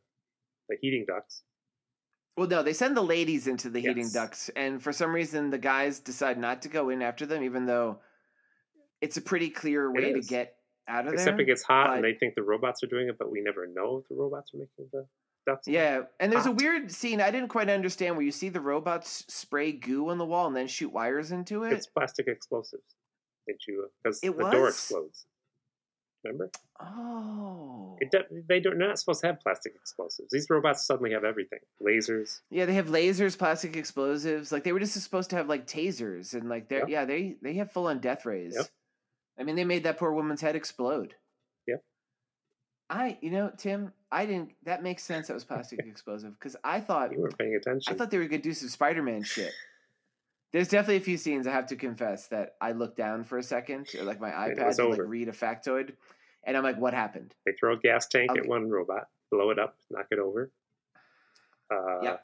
[0.68, 1.42] the heating ducts.
[2.36, 4.12] Well, no, they send the ladies into the heating Yes.
[4.12, 7.66] ducts, and for some reason, the guys decide not to go in after them, even
[7.66, 8.00] though
[9.00, 10.56] it's a pretty clear way to get
[10.88, 11.34] out of Except there.
[11.34, 13.40] Except it gets hot, but- and they think the robots are doing it, but we
[13.40, 15.06] never know if the robots are making the
[15.46, 18.62] That's Yeah, and there's a weird scene I didn't quite understand where you see the
[18.62, 21.72] robots spray goo on the wall and then shoot wires into it.
[21.74, 22.96] It's plastic explosives
[23.46, 25.26] that you because the It door explodes.
[26.24, 26.50] Remember?
[26.80, 28.78] oh, It de- they don't.
[28.78, 30.30] They're not supposed to have plastic explosives.
[30.30, 32.40] These robots suddenly have everything: lasers.
[32.50, 34.50] yeah, they have lasers, plastic explosives.
[34.52, 36.88] Like they were just supposed to have like tasers and like they're Yep.
[36.88, 38.54] yeah they they have full on death rays.
[38.56, 38.66] Yep.
[39.38, 41.14] I mean, they made that poor woman's head explode.
[41.66, 41.82] Yep.
[42.90, 44.52] I you know Tim, I didn't.
[44.64, 45.28] That makes sense.
[45.28, 47.92] That was plastic explosive because I thought You weren't paying attention.
[47.92, 49.52] I thought they were gonna do some Spider-Man shit.
[50.54, 53.42] There's definitely a few scenes I have to confess that I looked down for a
[53.42, 55.94] second, or like my iPad to like read a factoid,
[56.44, 58.38] and I'm like, "What happened?" they throw a gas tank Okay.
[58.42, 60.52] at one robot, blow it up, knock it over.
[61.68, 62.16] Uh, Yeah.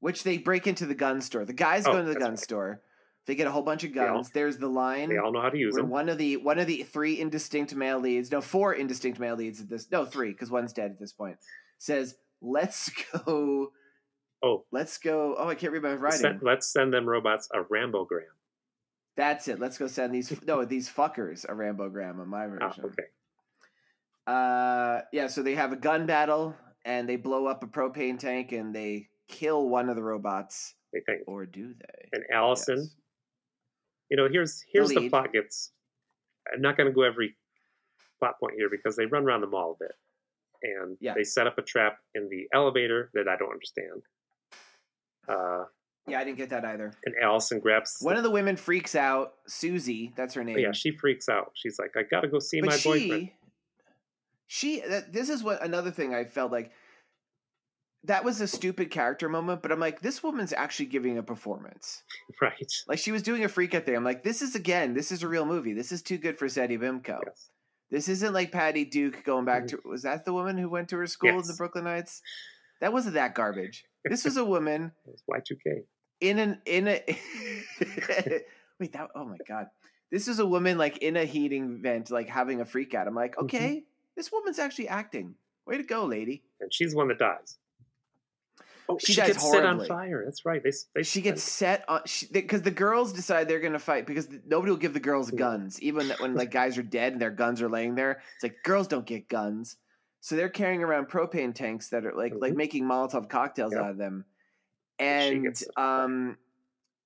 [0.00, 1.46] Which they break into the gun store.
[1.46, 2.38] The guys Oh, go into the gun right.
[2.38, 2.82] store.
[3.24, 4.30] They get a whole bunch of They all- guns.
[4.30, 5.88] There's the line They all know how to use them.
[5.88, 9.62] one of the one of the three indistinct male leads, no, four indistinct male leads
[9.62, 11.38] at this, no, three because one's dead at this point.
[11.78, 12.90] Says, "Let's
[13.26, 13.72] go,
[14.42, 16.20] Oh, let's go." Oh, I can't read my writing.
[16.20, 18.34] send, let's send them robots a Rambogram.
[19.16, 19.58] That's it.
[19.58, 22.84] Let's go send these no these fuckers a Rambogram on my Ah, version.
[22.84, 23.04] okay.
[24.26, 25.26] Uh, yeah.
[25.26, 29.08] So they have a gun battle and they blow up a propane tank and they
[29.28, 31.22] kill one of the robots, They think.
[31.26, 32.08] or do they?
[32.12, 32.94] And Allison, Yes.
[34.10, 35.10] you know, here's here's the, lead.
[35.10, 35.72] plot gets.
[36.52, 37.36] I'm not going to go every
[38.18, 39.92] plot point here because they run around the mall a bit,
[40.62, 41.14] and Yeah.
[41.14, 44.02] they set up a trap in the elevator that I don't understand.
[45.28, 45.64] Uh,
[46.06, 46.92] Yeah, I didn't get that either.
[47.04, 47.98] and Allison grabs.
[48.00, 49.34] One of the women freaks out.
[49.46, 50.58] Susie, that's her name.
[50.58, 51.52] Yeah, she freaks out.
[51.54, 53.30] She's like, "I got to go see but my she, boyfriend."
[54.46, 56.72] she, that, this is what another thing I felt like.
[58.04, 62.02] That was a stupid character moment, but I'm like, this woman's actually giving a performance.
[62.40, 62.72] Right.
[62.86, 63.96] Like she was doing a freak out thing.
[63.96, 65.72] I'm like, this is again, this is a real movie.
[65.72, 67.18] This is too good for Seddy Bimco.
[67.26, 67.50] Yes.
[67.90, 70.96] This isn't like Patty Duke going back to was that the woman who went to
[70.98, 71.56] her school in the Mm-hmm.
[71.56, 72.22] Brooklyn Heights?
[72.80, 73.84] That wasn't that garbage.
[74.04, 75.82] This was a woman It Y2K.
[76.20, 77.02] in an in a
[78.80, 79.66] wait that oh my god.
[80.10, 83.06] This is a woman like in a heating vent, like having a freak out.
[83.06, 83.42] I'm like, Mhm.
[83.44, 83.84] okay,
[84.16, 85.34] this woman's actually acting.
[85.66, 86.42] Way to go, lady.
[86.60, 87.58] And she's the one that dies.
[88.90, 90.22] Oh, She she, gets set on fire.
[90.24, 90.62] That's right.
[90.64, 92.00] They, they She gets set on
[92.32, 95.78] because the girls decide they're going to fight because nobody will give the girls guns,
[95.82, 98.22] even when like guys are dead and their guns are laying there.
[98.36, 99.76] It's like girls don't get guns,
[100.20, 102.56] so they're carrying around propane tanks that are like like Mhm.
[102.56, 103.82] making Molotov cocktails Yep.
[103.82, 104.24] out of them,
[104.98, 106.36] and um.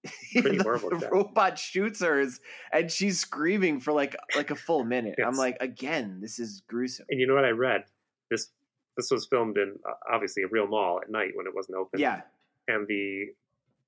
[0.32, 2.26] Pretty the, horrible the robot shoots her,
[2.72, 5.14] and she's screaming for like like a full minute.
[5.24, 7.06] I'm like, again, this is gruesome.
[7.08, 7.84] And you know what I read?
[8.28, 8.50] This
[8.96, 12.00] this was filmed in uh, obviously a real mall at night when it wasn't open.
[12.00, 12.22] Yeah,
[12.66, 13.26] And the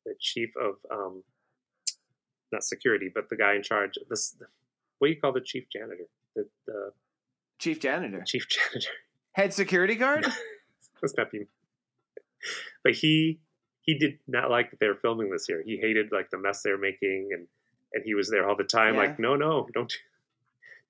[0.06, 1.24] the chief of um,
[2.52, 3.98] not security, but the guy in charge.
[4.08, 4.36] This
[5.00, 6.06] what do you call the chief janitor?
[6.36, 6.92] The, the
[7.58, 8.90] chief janitor, chief janitor.
[9.34, 10.24] Head security guard.
[11.02, 11.46] That's not be.
[12.82, 13.40] But he
[13.82, 15.62] he did not like that they were filming this here.
[15.64, 17.46] He hated like the mess they were making, and
[17.92, 18.94] and he was there all the time.
[18.94, 19.00] Yeah.
[19.02, 19.92] Like, no, no, don't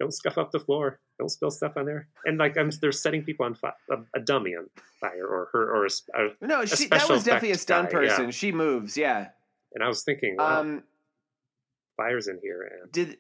[0.01, 1.01] don't scuff up the floor.
[1.19, 2.09] Don't spill stuff on there.
[2.25, 4.69] And like, I'm they're setting people on fire, a, a dummy on
[5.01, 8.03] fire, or her, or a, a- No, she, that special was definitely a stunt guy,
[8.03, 8.09] yeah.
[8.09, 8.31] person.
[8.33, 9.29] She moves, yeah.
[9.73, 10.83] And I was thinking, wow, Um,
[11.97, 13.15] fires in here, and did Yeah.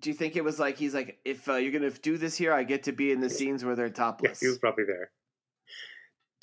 [0.00, 2.52] Do you think it was like he's like, if uh, you're gonna do this here,
[2.52, 5.10] I get to be in the scenes where they're yeah, topless, he was probably there.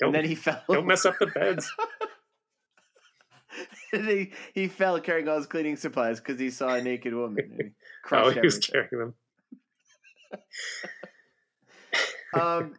[0.00, 0.62] Don't then he fell.
[0.68, 1.70] don't mess up the beds.
[3.92, 7.44] and he he fell carrying all his cleaning supplies because he saw a naked woman.
[7.58, 7.70] And he
[8.16, 8.88] oh, he was everything.
[8.90, 9.14] carrying
[12.32, 12.40] them.
[12.40, 12.74] um,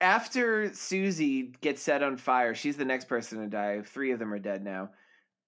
[0.00, 3.82] after Susie gets set on fire, she's the next person to die.
[3.82, 4.90] Three of them are dead now.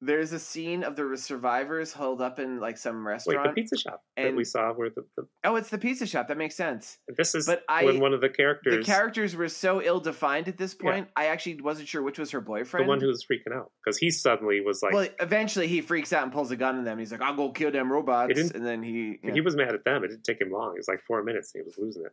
[0.02, 3.48] There's a scene of the survivors held up in like some Wait, restaurant.
[3.54, 6.28] the pizza shop that we saw where the, the oh, it's the pizza shop.
[6.28, 6.98] That makes sense.
[7.16, 10.48] this is But I- when one of the characters, The characters were so ill defined
[10.48, 11.08] at this point.
[11.16, 13.96] I actually wasn't sure which was her boyfriend, the one who was freaking out because
[13.96, 16.98] he suddenly was like, well, eventually he freaks out and pulls a gun on them.
[16.98, 19.32] He's like, "I'll go kill them robots," and then he, yeah.
[19.32, 20.04] he was mad at them.
[20.04, 20.74] It didn't take him long.
[20.74, 21.54] It was like four minutes.
[21.54, 22.12] and He was losing it.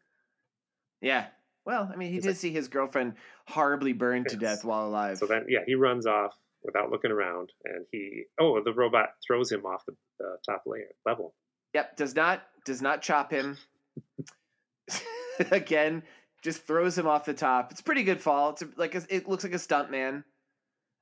[1.02, 1.26] yeah.
[1.66, 3.14] Well, I mean, he He's did like- see his girlfriend
[3.48, 5.18] horribly burned to death while alive.
[5.18, 9.52] So then, yeah, he runs off without looking around, and he oh, the robot throws
[9.52, 11.34] him off the, the top layer level.
[11.74, 13.58] Yep, does not does not chop him.
[15.52, 16.04] Again,
[16.44, 17.72] just throws him off the top.
[17.72, 18.52] It's a pretty good fall.
[18.52, 20.24] It's a, like a, it looks like a stunt man.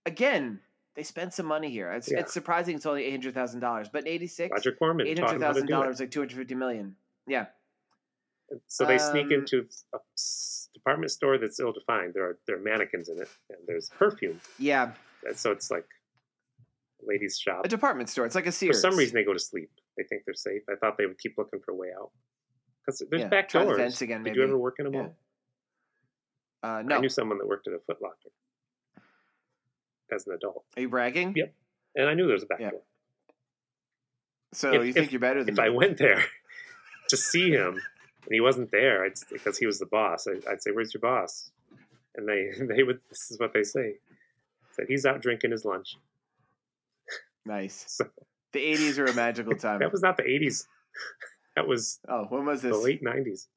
[0.05, 0.59] Again,
[0.95, 1.91] they spent some money here.
[1.91, 2.20] It's, Yeah.
[2.20, 5.20] it's surprising it's only eight hundred thousand dollars, but in eighty six, Roger Corman eight
[5.20, 6.95] hundred him how to thousand dollars, like two hundred fifty million.
[7.28, 7.45] Yeah,
[8.68, 9.99] So they sneak Um, into a
[10.74, 12.14] department store that's ill defined.
[12.16, 14.39] There are there are mannequins in it, and there's perfume.
[14.57, 14.93] yeah,
[15.36, 15.86] so it's like
[17.01, 17.61] a ladies' shop.
[17.65, 18.26] a department store.
[18.26, 18.78] It's like a series.
[18.82, 19.69] For some reason, they go to sleep.
[19.97, 20.61] They think they're safe.
[20.69, 22.11] I thought they would keep looking for a way out
[22.86, 23.78] because there's Yeah, back doors.
[23.78, 25.01] vents again, Did you ever work in a Yeah.
[25.01, 25.15] mall?
[26.63, 26.95] Uh, no.
[26.97, 28.30] I knew someone that worked at a Foot Locker
[30.11, 30.65] as an adult.
[30.78, 31.34] Are you bragging?
[31.36, 31.53] Yep.
[31.95, 32.72] And I knew there was a back Yeah.
[32.72, 32.82] door.
[34.53, 35.65] So If- you think if- you're better than If me?
[35.65, 36.24] I went there
[37.09, 40.61] to see him and he wasn't there, I'd, because he was the boss, I, I'd
[40.61, 41.51] say, "Where's your boss?"
[42.15, 42.99] And they they would.
[43.09, 43.99] This is what they say.
[44.88, 45.98] He's out drinking his lunch.
[47.46, 47.86] Nice.
[47.88, 48.06] So
[48.54, 49.80] The 80s are a magical time.
[49.80, 50.66] that was not the '80s.
[51.56, 52.72] That was oh, when was this?
[52.76, 53.48] the late '90s.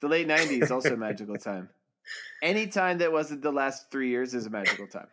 [0.00, 1.68] The late 90s, also a magical time.
[2.42, 5.08] Any time that wasn't the last three years is a magical time.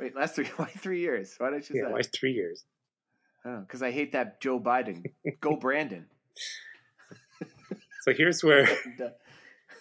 [0.00, 0.46] Wait, last three?
[0.56, 1.34] Why three years?
[1.38, 1.92] Why did you Yeah, say?
[1.92, 2.64] why three years?
[3.44, 5.04] Because I hate that Joe Biden.
[5.40, 6.06] Go Brandon.
[8.02, 8.66] So here's where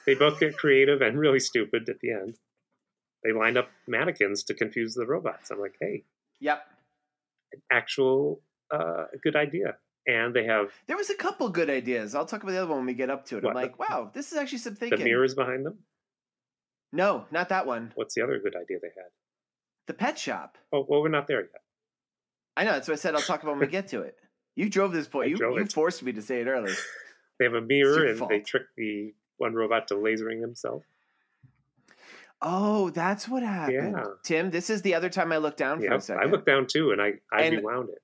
[0.06, 2.38] they both get creative and really stupid at the end.
[3.24, 5.52] They lined up mannequins to confuse the robots.
[5.52, 6.04] I'm like, hey,
[6.40, 6.66] yep.
[7.72, 8.42] actual
[8.72, 9.76] uh, good idea.
[10.08, 12.16] And they have There was a couple good ideas.
[12.16, 13.44] I'll talk about the other one when we get up to it.
[13.44, 14.98] What, I'm like, the- wow, this is actually some thinking.
[15.00, 15.78] the mirrors behind them.
[16.92, 17.92] No, not that one.
[17.96, 19.12] What's the other good idea they had?
[19.88, 20.58] The pet shop.
[20.74, 21.62] Oh, well, we're not there yet.
[22.58, 22.74] I know.
[22.74, 23.16] That's what I said.
[23.16, 24.18] I'll talk about when we get to it.
[24.56, 25.28] You drove this point.
[25.28, 26.74] I You, you forced me to say it early.
[27.40, 30.84] They have a mirror and they trick the one robot to lasering himself.
[32.42, 33.96] Oh, that's what happened.
[33.98, 34.04] Yeah.
[34.24, 36.24] Tim, this is the other time I looked down for a second.
[36.24, 38.00] I looked down too, and I I And- rewound it.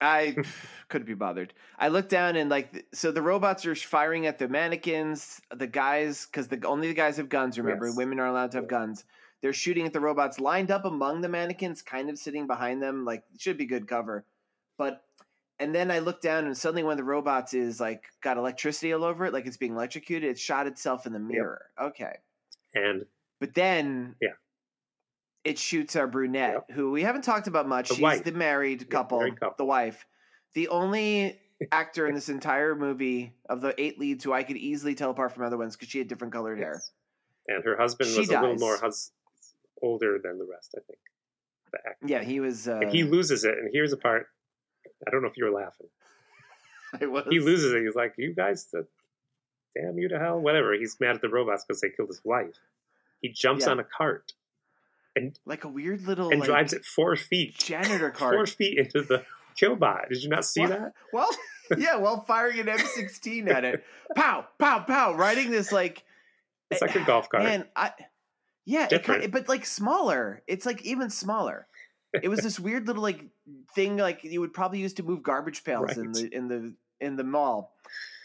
[0.00, 0.34] I
[0.88, 1.52] couldn't be bothered.
[1.78, 6.26] I looked down and like, so the robots are firing at the mannequins, the guys,
[6.26, 7.58] because the only the guys have guns.
[7.58, 7.96] Remember, Yes.
[7.96, 8.68] women are allowed to have Yeah.
[8.78, 9.04] guns.
[9.42, 13.04] They're shooting at the robots lined up among the mannequins, kind of sitting behind them.
[13.04, 14.24] Like, it should be good cover,
[14.78, 15.02] but.
[15.60, 18.92] And then I look down, and suddenly one of the robots is like got electricity
[18.92, 20.28] all over it, like it's being electrocuted.
[20.30, 21.66] It shot itself in the mirror.
[21.80, 22.16] Okay,
[22.74, 23.06] And
[23.44, 24.30] but then Yeah.
[25.44, 27.88] it shoots our brunette, who we haven't talked about much.
[27.90, 28.24] The She's wife.
[28.24, 29.56] the married couple, married couple.
[29.58, 30.06] the wife.
[30.54, 31.38] The only
[31.72, 35.32] actor in this entire movie of the eight leads who I could easily tell apart
[35.32, 36.80] from other ones because she had different colored hair.
[37.48, 39.12] and her husband She was a little more hus-
[39.82, 40.98] older than the rest, I think.
[41.72, 42.06] The actor.
[42.06, 42.66] Yeah, he was.
[42.66, 43.58] Uh, and he loses it.
[43.58, 44.28] And here's a part.
[45.06, 45.88] I don't know if you were laughing.
[47.02, 47.82] it was He loses it.
[47.84, 48.86] He's like, "You guys, the,
[49.76, 50.72] damn you to hell!" Whatever.
[50.72, 52.54] He's mad at the robots because they killed his wife.
[53.20, 53.72] He jumps Yeah.
[53.72, 54.32] on a cart
[55.16, 58.78] and like a weird little and like, drives it four feet, janitor cart four feet
[58.78, 59.24] into the
[59.60, 60.08] killbot.
[60.08, 60.70] Did you not see What?
[60.70, 60.92] that?
[61.12, 61.30] Well,
[61.78, 63.84] yeah, while firing an M16 at it,
[64.14, 66.02] pow, pow, pow, riding this like
[66.70, 67.44] It's like a eh, golf cart.
[67.44, 67.92] Man, I
[68.66, 70.42] yeah, it but like smaller.
[70.46, 71.66] It's like even smaller.
[72.22, 73.20] It was this weird little like
[73.74, 77.16] thing like you would probably use to move garbage pails in the in the in
[77.16, 77.74] the mall.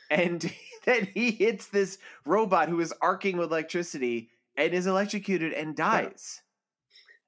[0.09, 0.41] And
[0.85, 6.41] then he hits this robot who is arcing with electricity and is electrocuted and dies.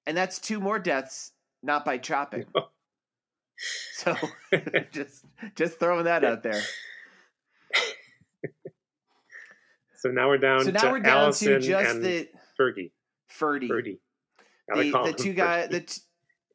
[0.05, 1.31] And that's two more deaths
[1.63, 2.45] not by chopping.
[3.93, 4.15] So
[4.91, 5.23] just
[5.55, 6.59] just throwing that out there.
[9.97, 12.27] so now we're down So now to we're down Allison to just and the
[12.59, 12.91] Fergie.
[13.27, 13.99] Ferdy.
[14.73, 16.01] Like The, the two guys the t-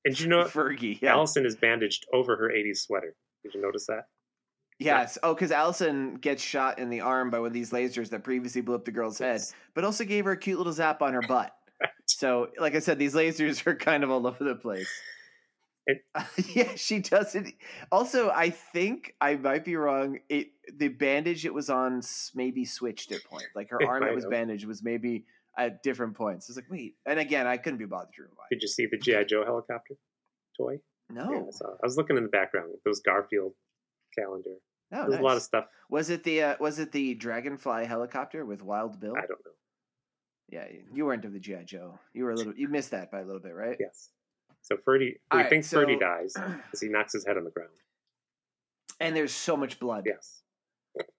[0.04, 0.44] And you know?
[0.44, 0.98] Fergie.
[1.00, 1.12] Yeah.
[1.12, 3.14] Allison is bandaged over her 80s sweater.
[3.44, 4.06] Did you notice that?
[4.78, 5.16] Yes.
[5.22, 8.60] Oh, because Allison gets shot in the arm by one of these lasers that previously
[8.60, 9.40] blew up the girl's head,
[9.74, 11.54] but also gave her a cute little zap on her butt.
[11.80, 11.90] Right.
[12.06, 14.88] So, like I said, these lasers are kind of all over the place.
[15.86, 16.04] It-
[16.54, 17.54] yeah, she doesn't.
[17.92, 20.18] Also, I think I might be wrong.
[20.28, 22.02] It the bandage it was on
[22.34, 23.44] maybe switched at point.
[23.54, 25.24] Like her arm that was bandaged was maybe
[25.56, 26.48] at different points.
[26.48, 26.96] It's like, wait.
[27.06, 28.36] And again, I couldn't be bothered to rewind.
[28.50, 29.24] Did you see the G.I.
[29.24, 29.94] Joe helicopter
[30.58, 30.80] toy?
[31.08, 31.70] No, Yeah, I.
[31.70, 32.72] I was looking in the background.
[32.84, 33.52] Those Garfield
[34.18, 34.56] calendar.
[34.90, 35.08] no.
[35.08, 35.66] There's a lot of stuff.
[35.90, 39.14] Was it the uh, was it the Dragonfly helicopter with Wild Bill?
[39.16, 39.52] I don't know.
[40.48, 41.98] Yeah, you weren't of the GI Joe.
[42.14, 42.54] You were a little.
[42.56, 43.76] You missed that by a little bit, right?
[43.80, 44.10] Yes.
[44.62, 47.50] So Ferdy, we right, think so- Ferdy dies because he knocks his head on the
[47.50, 47.70] ground.
[49.00, 50.04] And there's so much blood.
[50.06, 50.42] Yes.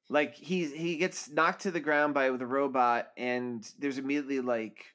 [0.10, 4.86] Like he he gets knocked to the ground by the robot, and there's immediately like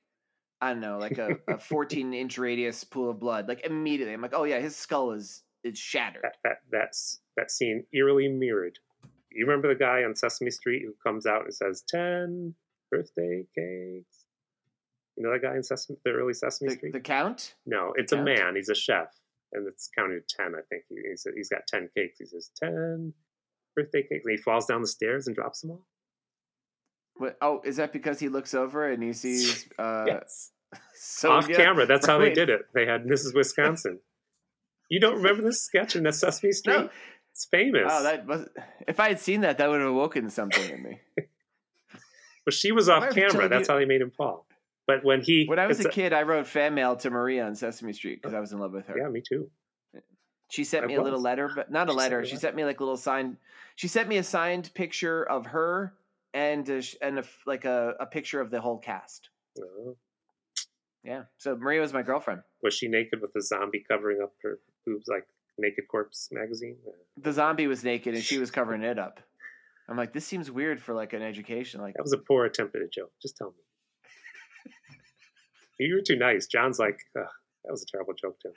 [0.60, 3.48] I don't know, like a, a 14 inch radius pool of blood.
[3.48, 6.22] Like immediately, I'm like, oh yeah, his skull is is shattered.
[6.22, 8.78] That that that's that scene eerily mirrored.
[9.30, 12.54] You remember the guy on Sesame Street who comes out and says ten
[12.90, 14.26] birthday cakes?
[15.16, 16.92] You know that guy in Sesame, the early Sesame The, Street?
[16.92, 17.54] the count.
[17.66, 18.26] no, it's a Count?
[18.26, 18.56] man.
[18.56, 19.08] He's a chef,
[19.52, 20.54] and it's counted to ten.
[20.54, 22.18] I think he, he's he's got ten cakes.
[22.18, 23.12] He says ten
[23.74, 25.86] birthday cakes, and he falls down the stairs and drops them all.
[27.16, 30.50] What, oh, is that because he looks over and he sees uh, yes,
[30.94, 31.36] Sonia?
[31.38, 31.86] off camera.
[31.86, 32.62] That's how they did it.
[32.74, 33.34] They had Mrs.
[33.34, 34.00] Wisconsin.
[34.90, 36.74] you don't remember this sketch in the Sesame Street?
[36.76, 36.88] No.
[37.32, 37.90] It's famous.
[37.90, 38.48] Oh, that was.
[38.86, 41.00] If I had seen that, that would have awoken something in me.
[42.44, 43.48] but she was off camera.
[43.48, 44.46] That's you- how they made him fall.
[44.86, 47.54] But when he When I was a kid, I wrote fan mail to Maria on
[47.54, 48.98] Sesame Street because I was in love with her.
[48.98, 49.48] yeah, me too.
[50.50, 52.20] She sent I me a little letter, but not a She letter.
[52.20, 53.36] a She sent me like a little signed.
[53.76, 55.94] She sent me a signed picture of her
[56.34, 59.30] and a, and a, like a, a picture of the whole cast.
[59.58, 59.96] Oh.
[61.04, 61.22] Yeah.
[61.38, 62.42] So Maria was my girlfriend.
[62.62, 65.26] Was she naked with a zombie covering up her boobs like
[65.58, 66.76] Naked Corpse magazine?
[67.16, 69.20] The zombie was naked and she was covering it up.
[69.88, 71.80] I'm like, this seems weird for like an education.
[71.80, 73.12] Like that was a poor attempt at a joke.
[73.20, 74.72] Just tell me.
[75.78, 76.46] you were too nice.
[76.46, 77.26] John's like, that
[77.70, 78.36] was a terrible joke.
[78.44, 78.52] That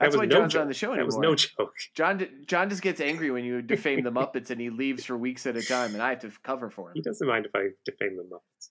[0.00, 0.62] That's why no John's joke.
[0.62, 1.10] on the show anymore.
[1.10, 1.74] That was no joke.
[1.94, 5.46] John John just gets angry when you defame the Muppets and he leaves for weeks
[5.46, 6.94] at a time, and I have to cover for him.
[6.96, 8.70] He doesn't mind if I defame the Muppets.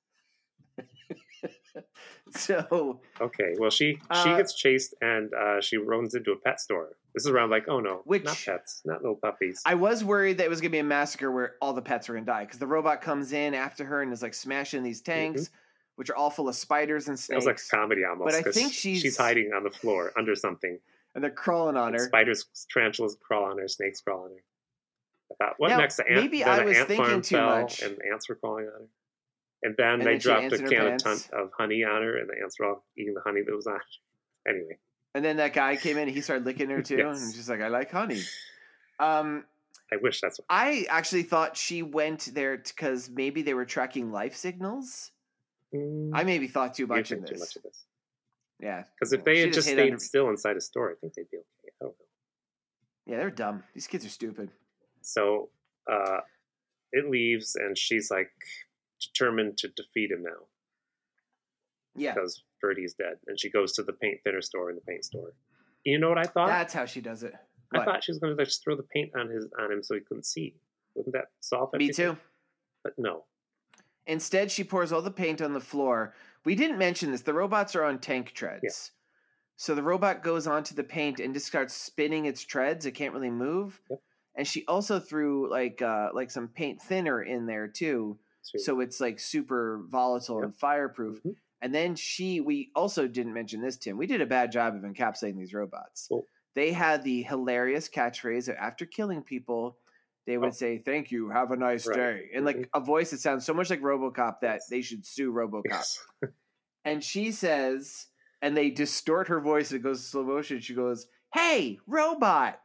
[2.31, 6.59] so okay, well she she uh, gets chased and uh, she runs into a pet
[6.59, 6.95] store.
[7.13, 9.61] This is around like oh no, which not pets, not little puppies.
[9.65, 12.13] I was worried that it was gonna be a massacre where all the pets are
[12.13, 15.43] gonna die because the robot comes in after her and is like smashing these tanks.
[15.43, 15.57] Mm-hmm.
[15.95, 17.33] Which are all full of spiders and snakes.
[17.33, 18.35] It was like a comedy almost.
[18.35, 20.79] But I think she's she's hiding on the floor under something,
[21.13, 22.07] and they're crawling on and her.
[22.07, 23.67] Spiders, tarantulas crawl on her.
[23.67, 24.43] Snakes crawl on her.
[25.31, 25.97] I thought, what now, next?
[25.97, 27.81] The ant, maybe I was thinking too much.
[27.81, 28.87] And ants were crawling on her.
[29.63, 32.33] And then and they dropped a can of, ton, of honey on her, and the
[32.41, 33.81] ants were all eating the honey that was on her.
[34.45, 34.77] Anyway.
[35.15, 37.23] And then that guy came in, and he started licking her too, yes.
[37.23, 38.21] and she's like, "I like honey."
[38.99, 39.45] Um,
[39.89, 40.37] I wish that's.
[40.39, 40.47] What...
[40.49, 45.11] I actually thought she went there because maybe they were tracking life signals.
[45.73, 47.29] Mm, I maybe thought too much, of this.
[47.29, 47.85] too much of this.
[48.59, 49.99] Yeah, because if they had just, just stayed under...
[49.99, 51.47] still inside a store, I think they'd be okay.
[51.81, 52.05] I don't know.
[53.05, 53.63] Yeah, they're dumb.
[53.73, 54.49] These kids are stupid.
[55.01, 55.49] So
[55.89, 56.19] uh,
[56.91, 58.31] it leaves, and she's like,
[59.07, 60.47] determined to defeat him now.
[61.95, 62.13] Yeah.
[62.13, 63.17] Because Birdie's dead.
[63.27, 65.33] And she goes to the paint thinner store in the paint store.
[65.83, 66.47] You know what I thought?
[66.47, 67.33] That's how she does it.
[67.69, 67.81] What?
[67.81, 69.95] I thought she was going to just throw the paint on his on him so
[69.95, 70.55] he couldn't see.
[70.95, 72.05] Wouldn't that solve everything?
[72.05, 72.17] Me too.
[72.83, 73.25] But no.
[74.05, 76.13] Instead, she pours all the paint on the floor.
[76.45, 77.21] We didn't mention this.
[77.21, 78.61] The robots are on tank treads.
[78.63, 78.69] Yeah.
[79.55, 82.85] So the robot goes onto the paint and just starts spinning its treads.
[82.85, 83.79] It can't really move.
[83.89, 83.99] Yep.
[84.35, 88.61] And she also threw like uh, like some paint thinner in there too, Sweet.
[88.61, 90.45] So it's like super volatile yep.
[90.45, 91.19] and fireproof.
[91.19, 91.31] Mm-hmm.
[91.61, 93.97] And then she, we also didn't mention this, Tim.
[93.97, 96.07] We did a bad job of encapsulating these robots.
[96.09, 96.27] Cool.
[96.55, 99.77] They had the hilarious catchphrase that after killing people,
[100.27, 100.51] they would oh.
[100.51, 101.95] say, Thank you, have a nice right.
[101.95, 102.21] day.
[102.35, 102.81] And like mm-hmm.
[102.81, 105.63] a voice that sounds so much like Robocop that they should sue Robocop.
[105.69, 105.99] Yes.
[106.85, 108.07] and she says,
[108.41, 110.59] and they distort her voice, And it goes to slow motion.
[110.59, 112.59] She goes, Hey, robot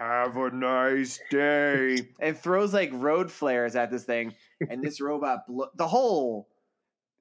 [0.00, 4.34] have a nice day, and throws like road flares at this thing,
[4.68, 6.48] and this robot, blo- the whole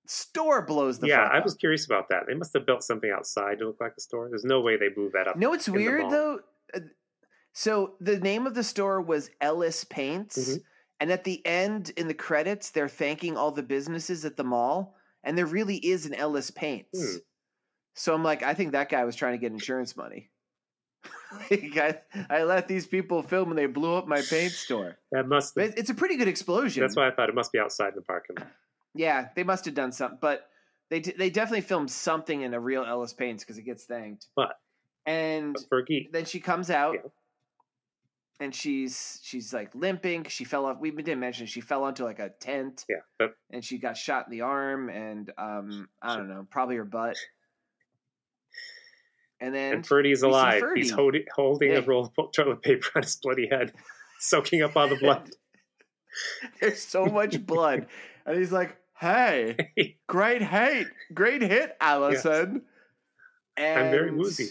[0.06, 1.08] store blows the.
[1.08, 2.24] Yeah, I was curious about that.
[2.28, 4.30] They must have built something outside to look like a store.
[4.30, 5.36] There's no way they blew that up.
[5.36, 6.40] No, it's weird though.
[6.74, 6.80] Uh,
[7.54, 10.58] so the name of the store was Ellis Paints, mm-hmm.
[11.02, 14.96] and at the end in the credits, they're thanking all the businesses at the mall,
[15.24, 16.98] and there really is an Ellis Paints.
[16.98, 17.18] Hmm.
[17.96, 20.30] So I'm like, I think that guy was trying to get insurance money.
[21.52, 22.00] like I,
[22.30, 24.98] I let these people film and they blew up my paint store.
[25.12, 25.58] That must.
[25.60, 26.82] Have, it's a pretty good explosion.
[26.82, 28.48] That's why I thought it must be outside in the parking lot.
[28.96, 30.50] Yeah, they must have done something, but
[30.90, 34.28] they they definitely filmed something in a real Ellis Paints because it gets thanked.
[34.36, 34.54] But
[35.06, 36.12] and but for geek.
[36.12, 36.96] then she comes out.
[36.96, 37.10] Yeah.
[38.42, 40.24] And she's she's like limping.
[40.30, 40.78] She fell off.
[40.80, 42.86] We didn't mention she fell onto like a tent.
[42.88, 46.78] Yeah, but, and she got shot in the arm, and um, I don't know, probably
[46.78, 47.18] her butt.
[49.42, 50.60] And then and Ferdy's alive.
[50.60, 50.82] Ferdy.
[50.82, 53.74] He's holding holding a roll of toilet paper on his bloody head,
[54.20, 55.30] soaking up all the blood.
[56.62, 57.88] There's so much blood,
[58.26, 59.56] and he's like, "Hey,
[60.08, 62.64] great hit, great hit, Allison." Yes.
[63.56, 64.50] And I'm very woozy.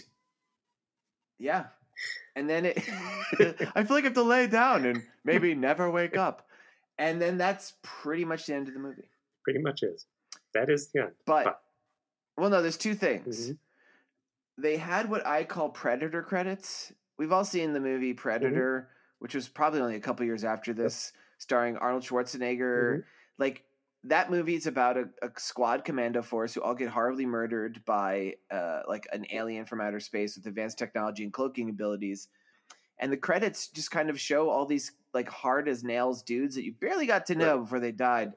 [1.37, 1.65] Yeah,
[2.35, 2.77] and then it,
[3.75, 6.47] I feel like I have to lay down and maybe never wake up,
[6.97, 9.09] and then that's pretty much the end of the movie.
[9.43, 10.07] Pretty much is.
[10.55, 11.09] That is yeah.
[11.27, 11.61] But, but.
[12.37, 13.49] well, no, there's two things.
[13.49, 13.53] Mm-hmm
[14.61, 16.91] they had what I call Predator credits.
[17.17, 18.21] We've all seen the movie mm-hmm.
[18.21, 19.15] Predator, mm-hmm.
[19.19, 22.93] which was probably only a couple years after this, starring Arnold Schwarzenegger.
[22.93, 22.99] Mm-hmm.
[23.37, 23.63] Like
[24.05, 28.35] that movie is about a, a, squad commando force who all get horribly murdered by
[28.49, 32.29] uh, like an alien from outer space with advanced technology and cloaking abilities.
[32.97, 36.65] And the credits just kind of show all these like hard as nails dudes that
[36.65, 37.63] you barely got to know right.
[37.63, 38.33] before they died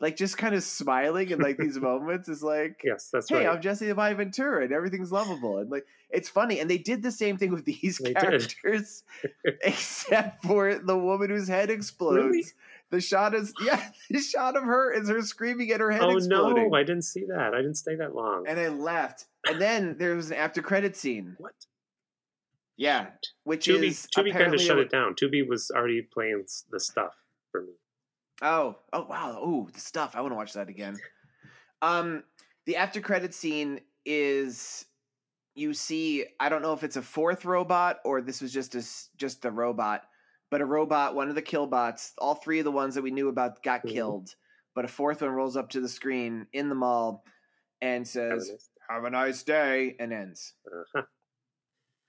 [0.00, 3.48] like just kind of smiling in like these moments is like yes that's hey right.
[3.48, 5.58] i'm jesse the ventura and everything's lovable.
[5.58, 9.02] And like it's funny and they did the same thing with these they characters
[9.62, 12.24] except for the woman whose head explodes.
[12.24, 12.44] Really?
[12.90, 16.16] the shot is yeah the shot of her is her screaming at her head oh
[16.16, 16.70] exploding.
[16.70, 17.52] no i didn't see that.
[17.54, 18.44] I didn't stay that long.
[18.46, 19.26] And i left.
[19.46, 21.36] And then there was an after credit scene.
[21.38, 21.52] What?
[22.76, 23.08] Yeah
[23.44, 25.14] which Tubi, is Tubi kind of shut it down.
[25.14, 27.14] Tubi was already playing the stuff
[27.50, 27.72] for me
[28.42, 29.38] Oh, oh wow.
[29.40, 30.14] Oh, the stuff.
[30.14, 31.02] I want to watch that again.
[31.82, 32.24] Um,
[32.66, 34.86] the after credit scene is
[35.54, 36.26] you see.
[36.40, 38.84] I don't know if it's a fourth robot or this was just a
[39.18, 40.04] just a robot,
[40.50, 43.28] but a robot, one of the killbots, all three of the ones that we knew
[43.28, 43.88] about got Mhm.
[43.88, 44.36] killed,
[44.74, 47.24] but a fourth one rolls up to the screen in the mall
[47.82, 48.52] and says,
[48.90, 50.54] "Have a nice day," and ends.
[50.66, 51.02] uh-huh.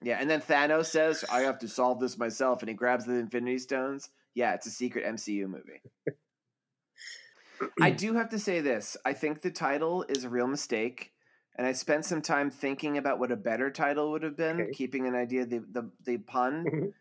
[0.02, 3.16] Yeah, and then Thanos says, "I have to solve this myself," and he grabs the
[3.16, 4.10] Infinity Stones.
[4.36, 5.82] Yeah, it's a secret MCU movie.
[7.82, 8.96] I do have to say this.
[9.06, 11.12] I think the title is a real mistake,
[11.58, 14.72] and I spent some time thinking about what a better title would have been, Okay.
[14.72, 16.66] keeping an idea the the, the pun.
[16.66, 16.94] Mhm.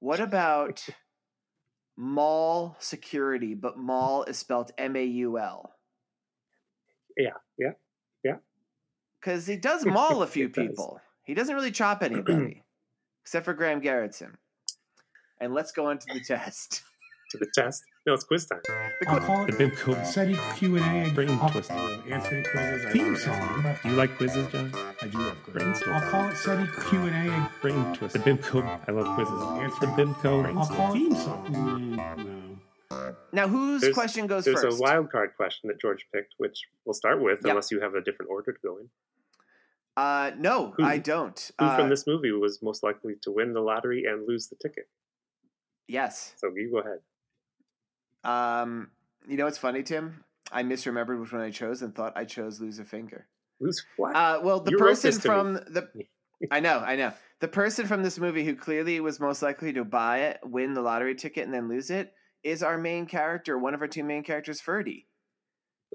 [0.00, 0.84] what about
[1.96, 5.74] mall security, but mall is spelled M A U L?
[7.16, 7.72] Yeah, yeah,
[8.24, 8.36] yeah.
[9.20, 10.68] Because he does maul a few It does.
[10.68, 11.00] people.
[11.24, 12.64] He doesn't really chop anybody,
[13.22, 14.36] except for Graham Garrettson.
[15.40, 16.82] And let's go on to the test.
[17.30, 17.82] to the test.
[18.06, 18.60] No, it's quiz time.
[19.06, 21.14] I'll call The it big cool Seddy Q and A.
[21.14, 21.72] Brain I'll- twister.
[21.74, 22.92] Answering quizzes.
[22.92, 23.76] Theme song.
[23.82, 24.72] Do you like quizzes, John?
[25.02, 25.62] I do love quizzes.
[25.62, 25.96] Brainstorm.
[25.96, 27.50] I'll call it Seddy Q and A.
[27.62, 28.12] Brain twist.
[28.14, 28.80] The Bimco.
[28.88, 29.42] I love quizzes.
[29.62, 29.80] Answer.
[29.80, 31.46] The Bimco I'll call it theme song.
[31.54, 31.96] Mm,
[32.90, 33.14] no.
[33.32, 34.78] Now, whose There's- question goes There's first?
[34.78, 37.50] a wild card question that George picked, which we'll start with, Yep.
[37.50, 38.90] unless you have a different order to go in.
[39.96, 41.50] Uh, no, Who- I don't.
[41.58, 44.56] Who Uh, from this movie was most likely to win the lottery and lose the
[44.56, 44.88] ticket?
[45.90, 46.34] Yes.
[46.36, 47.00] So you go ahead.
[48.22, 48.90] Um,
[49.28, 50.24] you know what's funny, Tim?
[50.52, 53.26] I misremembered which one I chose and thought I chose lose a finger.
[53.60, 54.16] Lose what?
[54.16, 55.88] Uh, well, the You person from the
[56.50, 57.12] I know, I know.
[57.40, 60.80] The person from this movie who clearly was most likely to buy it, win the
[60.80, 62.12] lottery ticket, and then lose it
[62.42, 65.06] is our main character, one of our two main characters, Ferdy.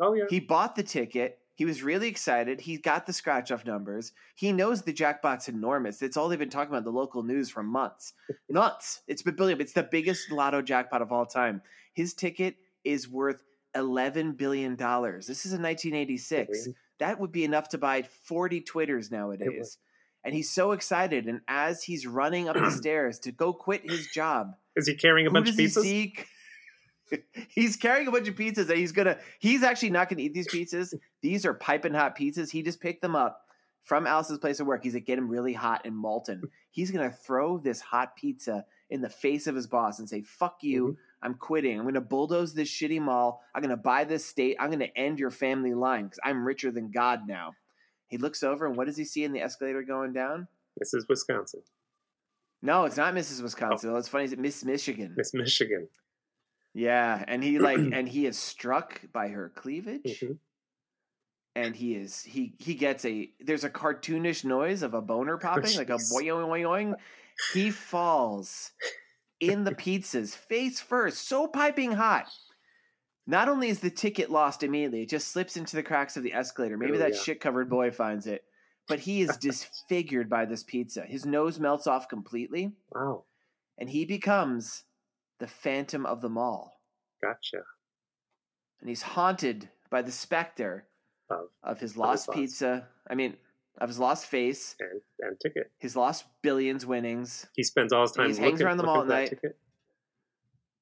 [0.02, 0.26] oh yeah.
[0.30, 1.40] He bought the ticket.
[1.56, 2.60] He was really excited.
[2.60, 4.12] He got the scratch off numbers.
[4.36, 6.02] He knows the jackpot's enormous.
[6.02, 8.14] It's all they've been talking about the local news for months.
[8.50, 9.02] Nuts.
[9.08, 9.62] It's been billion.
[9.62, 11.62] It's the biggest lotto jackpot of all time.
[11.94, 13.42] His ticket is worth
[13.74, 15.28] eleven billion dollars.
[15.28, 16.48] This is in 1986.
[16.48, 16.76] Billion.
[17.00, 19.78] That would be enough to buy 40 Twitters nowadays.
[20.24, 21.26] And he's so excited.
[21.28, 25.28] And as he's running up the stairs to go quit his job, Is he carrying
[25.28, 26.26] a bunch of pizzas?
[27.50, 30.48] he's carrying a bunch of pizzas and he's gonna he's actually not gonna eat these
[30.48, 30.94] pizzas.
[31.22, 32.50] These are piping hot pizzas.
[32.52, 33.42] He just picked them up
[33.84, 34.84] from Alice's place of work.
[34.84, 36.42] He's like, get them really hot and molten.
[36.72, 40.58] He's gonna throw this hot pizza in the face of his boss and say, fuck
[40.62, 41.00] you, Mm-hmm.
[41.26, 41.80] I'm quitting.
[41.80, 43.42] I'm gonna bulldoze this shitty mall.
[43.56, 44.58] I'm gonna buy this state.
[44.60, 47.54] I'm gonna end your family line because I'm richer than God now.
[48.08, 50.48] He looks over and what does he see in the escalator going down?
[50.78, 51.62] This is Wisconsin.
[52.62, 53.42] No, it's not Mrs.
[53.42, 53.96] Wisconsin.
[53.96, 55.16] It's funny is it Miss Michigan.
[55.18, 55.88] Miss Michigan.
[56.76, 60.38] Yeah, and he like and he is struck by her cleavage, Mhm.
[61.56, 65.76] and he is he he gets a there's a cartoonish noise of a boner popping
[65.78, 66.96] like a boing boing boing.
[67.54, 68.72] He falls
[69.40, 72.28] in the pizzas face first, so piping hot.
[73.28, 76.34] Not only is the ticket lost immediately, it just slips into the cracks of the
[76.34, 76.78] escalator.
[76.78, 77.20] Maybe Oh, that yeah.
[77.22, 78.44] shit covered boy finds it,
[78.88, 81.06] but he is disfigured by this pizza.
[81.06, 83.24] His nose melts off completely, Wow.
[83.78, 84.84] and he becomes
[85.40, 86.80] the Phantom of the Mall
[87.22, 87.64] Gotcha.
[88.80, 90.86] and he's haunted by the specter
[91.30, 92.38] Of of his his lost lost.
[92.38, 92.88] pizza.
[93.10, 93.36] I mean,
[93.80, 95.72] of his lost face, and and ticket.
[95.80, 97.46] his lost billions winnings.
[97.56, 99.30] He spends all his time He hangs looking, around the mall at night.
[99.30, 99.58] ticket.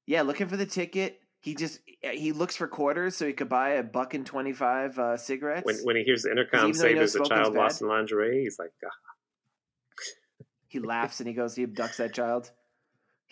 [0.06, 1.20] Yeah, looking for the ticket.
[1.40, 4.98] He just he looks for quarters so he could buy a buck and twenty five
[5.00, 5.66] uh, cigarettes.
[5.66, 8.72] When when he hears the intercom say there's a child lost in lingerie, he's like,
[8.86, 12.52] ah, he laughs and he goes, he abducts that child.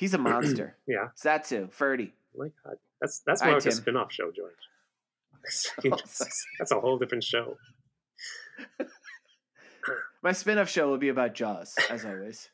[0.02, 0.76] He's a monster.
[0.88, 2.12] yeah, too, Ferdy.
[2.36, 3.74] Oh my God, that's that's more like a Tim.
[3.74, 4.56] spin-off show, George.
[5.91, 5.97] Oh,
[6.60, 7.58] that's, a whole different show.
[10.24, 12.49] My spin-off show will be about Jaws, as always.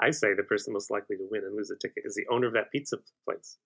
[0.00, 2.46] I say the person most likely to win and lose a ticket is the owner
[2.46, 3.58] of that pizza place.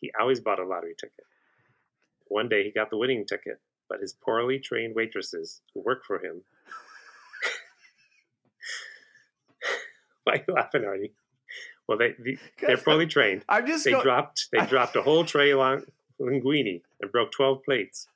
[0.00, 1.24] He always bought a lottery ticket.
[2.26, 6.22] One day he got the winning ticket, but his poorly trained waitresses who work for
[6.22, 6.42] him.
[10.24, 11.12] Why are you laughing, Artie?
[11.88, 13.44] Well, they, the, they're poorly trained.
[13.48, 15.58] I'm just They go- dropped they dropped a whole tray of
[16.20, 18.06] linguine and broke twelve plates.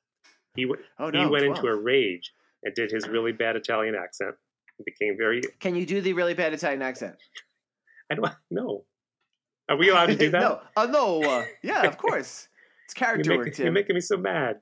[0.54, 0.66] He
[0.98, 1.56] Oh he went 12.
[1.56, 4.34] into a rage and did his really bad Italian accent.
[4.76, 7.16] He became very Can you do the really bad Italian accent?
[8.10, 8.84] I don't know.
[9.70, 10.40] Are we allowed to do that?
[10.40, 11.22] no, uh, no.
[11.22, 12.48] Uh, yeah, of course.
[12.84, 14.60] It's you're, character making, work, you're making me so mad.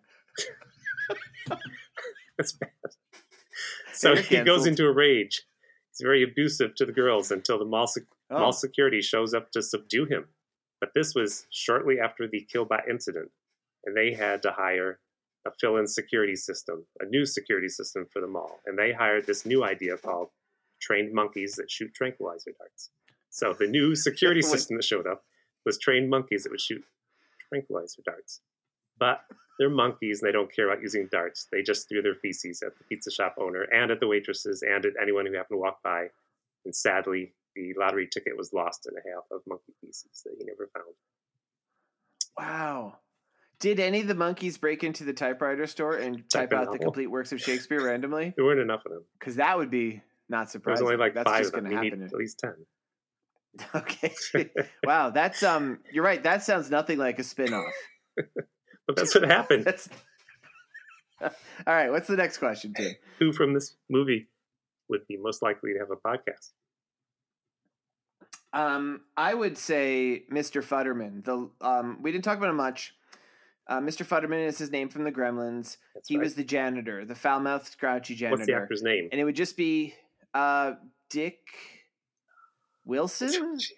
[2.38, 2.70] That's bad.
[3.92, 5.42] So he goes into a rage.
[5.90, 7.88] He's very abusive to the girls until the mall,
[8.30, 8.38] Oh.
[8.38, 10.26] mall security shows up to subdue him.
[10.80, 13.30] But this was shortly after the Killbot incident,
[13.84, 15.00] and they had to hire
[15.46, 18.60] a fill-in security system, a new security system for the mall.
[18.66, 20.28] And they hired this new idea called
[20.80, 22.90] trained monkeys that shoot tranquilizer darts.
[23.30, 25.24] So the new security system that showed up
[25.64, 26.84] was trained monkeys that would shoot
[27.48, 28.40] tranquilizer darts.
[28.98, 29.20] But
[29.58, 31.46] they're monkeys and they don't care about using darts.
[31.52, 34.84] They just threw their feces at the pizza shop owner and at the waitresses and
[34.84, 36.08] at anyone who happened to walk by.
[36.64, 40.44] And sadly, the lottery ticket was lost in a half of monkey pieces that he
[40.44, 40.94] never found.
[42.38, 42.96] Wow.
[43.58, 46.78] Did any of the monkeys break into the typewriter store and type Type out the
[46.78, 48.32] complete works of Shakespeare randomly?
[48.36, 49.04] There weren't enough of them.
[49.18, 50.86] Because that would be not surprising.
[50.86, 52.02] only like That's five just going to happen.
[52.02, 52.54] at least ten.
[53.74, 54.14] Okay.
[54.84, 55.80] wow, that's um.
[55.92, 56.22] You're right.
[56.22, 57.72] That sounds nothing like a spin-off.
[58.16, 59.64] But that's what happened.
[59.64, 59.88] That's
[61.20, 61.30] all
[61.66, 61.90] right.
[61.90, 62.92] What's the next question, Tim?
[63.18, 64.28] Who from this movie
[64.88, 66.50] would be most likely to have a podcast?
[68.52, 70.62] Um, I would say Mr.
[70.62, 71.24] Futterman.
[71.24, 72.94] The um, we didn't talk about him much.
[73.68, 74.04] Uh, Mr.
[74.04, 75.76] Futterman is his name from the Gremlins.
[75.94, 76.24] That's he right.
[76.24, 78.38] was the janitor, the foul-mouthed, grouchy janitor.
[78.38, 79.08] What's the actor's name?
[79.12, 79.94] and it would just be
[80.34, 80.72] uh,
[81.08, 81.38] Dick
[82.84, 83.58] Wilson.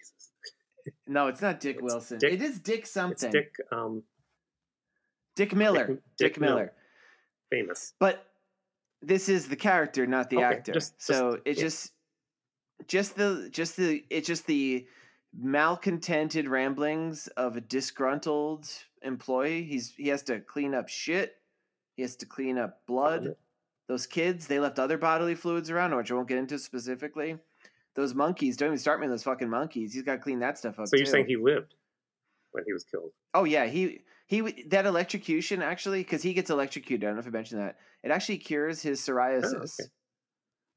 [1.07, 2.17] No, it's not Dick It's Wilson.
[2.17, 3.31] Dick- it is Dick something.
[3.31, 4.03] Dick um,
[5.37, 5.87] Dick Miller.
[5.87, 6.55] Dick- Dick, Dick Miller.
[6.55, 6.73] Miller.
[7.49, 7.93] famous.
[7.99, 8.25] But
[9.01, 10.73] this is the character, not the Okay, actor.
[10.73, 11.63] just- so just- it's yeah.
[11.65, 11.92] just
[12.87, 14.87] just the just the it's just the
[15.37, 18.67] malcontented ramblings of a disgruntled
[19.01, 19.63] employee.
[19.63, 21.35] He's he has to clean up shit.
[21.95, 23.35] He has to clean up blood.
[23.87, 27.37] Those kids, they left other bodily fluids around, which I won't get into specifically.
[27.95, 29.93] Those monkeys, don't even start me with those fucking monkeys.
[29.93, 30.87] He's got to clean that stuff up.
[30.87, 31.11] So you're too.
[31.11, 31.75] saying he lived
[32.51, 33.11] when he was killed?
[33.33, 37.03] Oh yeah, he he that electrocution actually because he gets electrocuted.
[37.03, 37.77] I don't know if I mentioned that.
[38.03, 39.79] It actually cures his oh, psoriasis.
[39.79, 39.89] okay.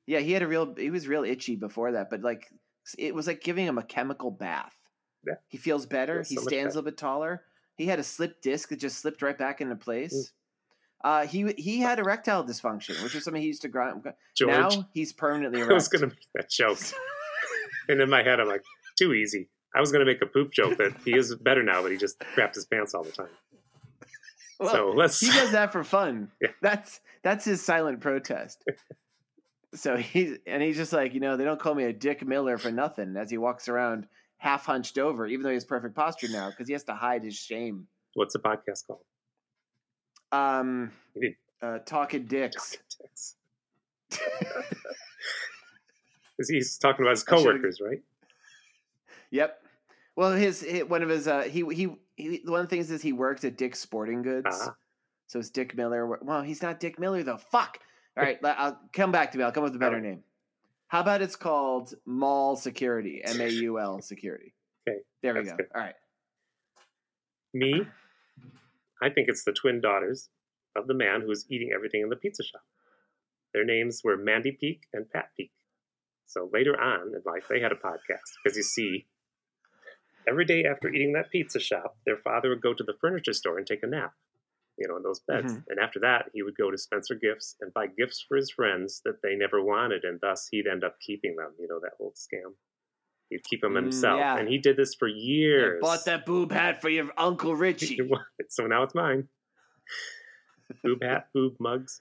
[0.06, 0.74] Yeah, he had a real.
[0.76, 2.48] He was real itchy before that, but like
[2.98, 4.74] it was like giving him a chemical bath.
[5.26, 5.34] Yeah.
[5.48, 6.16] He feels better.
[6.24, 7.42] Feels he so stands a little bit taller.
[7.76, 9.80] He had a slip disc that just slipped right back into Mm.
[9.80, 10.32] place.
[11.04, 14.02] Uh, he he had erectile dysfunction, which was something he used to grind.
[14.36, 16.78] George, Now he's permanently I was going to make that joke,
[17.88, 18.64] and in my head, I'm like,
[18.96, 19.48] too easy.
[19.74, 21.98] I was going to make a poop joke that he is better now, but he
[21.98, 23.28] just crapped his pants all the time.
[24.58, 25.20] Well, so let's.
[25.20, 26.30] he does that for fun.
[26.40, 26.48] Yeah.
[26.62, 28.64] That's that's his silent protest.
[29.74, 32.58] So he's and he's just like, you know, they don't call me a Dick Miller
[32.58, 34.06] for nothing as he walks around
[34.38, 37.22] half hunched over, even though he has perfect posture now, because he has to hide
[37.24, 37.86] his shame.
[38.14, 39.04] What's the podcast called?
[40.32, 40.92] Um
[41.62, 42.78] uh talking dicks.
[43.00, 43.36] Text.
[46.36, 48.02] 'Cause he's talking about his coworkers, right?
[49.30, 49.62] Yep.
[50.16, 53.00] Well, his, hi one of his uh he he he one of the things is
[53.02, 54.46] he worked at Dick's Sporting Goods.
[54.50, 54.74] Ah.
[55.28, 56.06] So it's Dick Miller.
[56.22, 57.38] Well, he's not Dick Miller though.
[57.38, 57.78] Fuck.
[58.16, 59.44] All right, I'll come back to me.
[59.44, 60.00] I'll come up with a better oh.
[60.00, 60.22] name.
[60.88, 64.54] How about it's called Mall Security, M A U L Security.
[64.88, 65.56] Okay, There we go.
[65.56, 65.66] good.
[65.74, 65.94] All right.
[67.52, 67.82] Me,
[69.02, 70.28] I think it's the twin daughters
[70.76, 72.62] of the man who was eating everything in the pizza shop.
[73.52, 75.50] Their names were Mandy Peak and Pat Peak.
[76.26, 79.06] So later on in life, they had a podcast because you see,
[80.28, 83.58] every day after eating that pizza shop, their father would go to the furniture store
[83.58, 84.12] and take a nap,
[84.78, 85.52] you know, in those beds.
[85.54, 85.64] Mhm.
[85.68, 89.00] And after that, he would go to Spencer Gifts and buy gifts for his friends
[89.04, 91.54] that they never wanted, and thus he'd end up keeping them.
[91.58, 92.54] You know that old scam.
[93.30, 94.36] He'd keep them Mm, himself, yeah.
[94.38, 95.80] and he did this for I years.
[95.80, 97.98] bought that boob hat for your Uncle Richie.
[98.48, 99.28] so now it's mine.
[100.82, 102.00] Boob hat, boob mugs.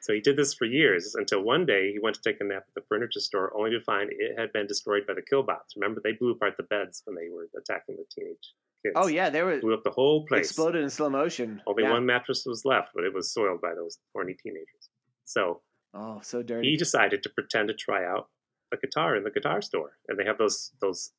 [0.00, 2.64] So he did this for years until one day he went to take a nap
[2.66, 5.76] at the furniture store only to find it had been destroyed by the killbots.
[5.76, 8.52] Remember, they blew apart the beds when they were attacking the teenage
[8.82, 8.94] kids.
[8.96, 10.46] Oh yeah, they were Blew up the whole place.
[10.48, 11.62] exploded in slow motion.
[11.66, 11.92] Only Yeah.
[11.92, 14.88] one mattress was left, but it was soiled by those horny teenagers.
[15.24, 15.62] So
[15.94, 16.70] Oh, so dirty.
[16.70, 18.28] he decided to pretend to try out
[18.72, 21.12] a guitar in the guitar store, and they have those those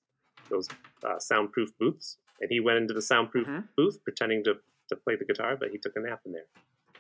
[0.49, 0.67] those
[1.03, 2.17] uh, soundproof booths.
[2.41, 3.69] And he went into the soundproof Mhm.
[3.77, 4.59] booth pretending to
[4.89, 6.47] to play the guitar, but he took a nap in there.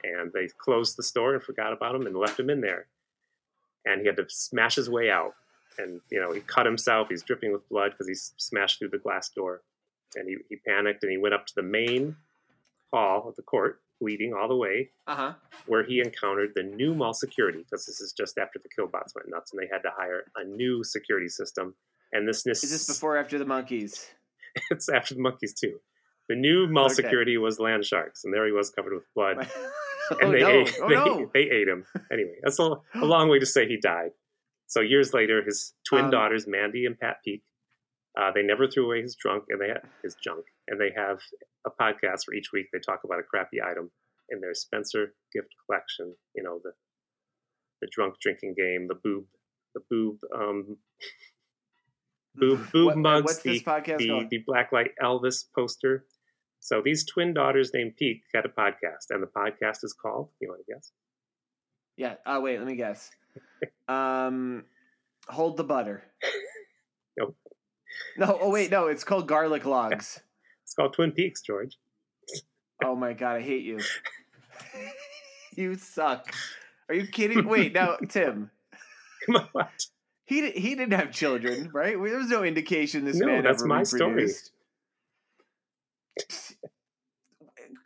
[0.05, 2.87] And they closed the store and forgot about him and left him in there.
[3.85, 5.35] And he had to smash his way out.
[5.77, 7.09] And you know he cut himself.
[7.09, 9.63] He's dripping with blood because he smashed through the glass door.
[10.15, 12.15] And he, he panicked and he went up to the main
[12.93, 15.33] hall of the court, bleeding all the way, Uh huh.
[15.65, 19.29] where he encountered the new mall security because this is just after the killbots went
[19.29, 21.75] nuts and they had to hire a new security system.
[22.11, 24.11] And this Is this before or after the monkeys?
[24.71, 25.79] it's after the monkeys too.
[26.29, 26.93] The new mall Okay.
[26.93, 29.47] security was land sharks, and there he was covered with blood.
[30.11, 30.61] oh and they no!
[30.61, 31.31] ate, oh they, no!
[31.33, 31.85] they ate him.
[32.11, 32.63] Anyway, that's a,
[33.01, 34.11] a long way to say he died.
[34.67, 37.41] So years later, his twin Um, daughters, Mandy and Pat Peak,
[38.19, 41.19] uh, they never threw away his junk, and they ha- his junk, and they have
[41.65, 43.91] a podcast where each week they talk about a crappy item
[44.29, 46.15] in their Spencer gift collection.
[46.35, 46.71] You know the
[47.81, 49.25] the drunk drinking game, the boob,
[49.75, 50.77] the boob, um,
[52.35, 54.29] boob, boob What- mugs, What's the this podcast the, called?
[54.29, 56.05] the Blacklight Elvis poster.
[56.59, 60.29] So these twin daughters named Peak had a podcast, and the podcast is called.
[60.39, 60.91] You want to guess?
[61.97, 62.15] Yeah.
[62.25, 63.11] Oh wait, let me guess.
[63.87, 64.63] Um,
[65.27, 66.03] hold the butter.
[67.15, 67.35] Nope.
[68.17, 68.37] No.
[68.41, 68.87] Oh wait, no.
[68.87, 70.19] It's called garlic logs.
[70.65, 71.77] It's called Twin Peaks, George.
[72.83, 73.79] Oh my god, I hate you.
[75.55, 76.33] you suck.
[76.89, 77.47] Are you kidding?
[77.47, 78.49] Wait, now Tim.
[79.25, 79.69] Come on, what?
[80.25, 81.91] He di- he didn't have children, right?
[81.93, 84.09] There was no indication this No, man that's ever my story.
[84.09, 84.51] reproduced.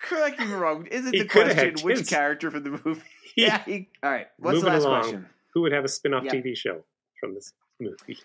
[0.02, 0.86] Correct me if I'm wrong.
[0.88, 2.10] Isn't He the question which kids.
[2.10, 3.02] character from the movie?
[3.36, 3.64] Yeah.
[3.66, 4.28] He, all right.
[4.40, 5.02] What's Moving the last along.
[5.02, 5.26] question?
[5.54, 6.32] Who would have a spin-off Yeah.
[6.34, 6.84] TV show
[7.20, 8.18] from this movie?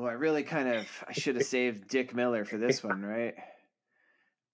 [0.00, 3.34] Well, I really kind of I should have saved Dick Miller for this one, right?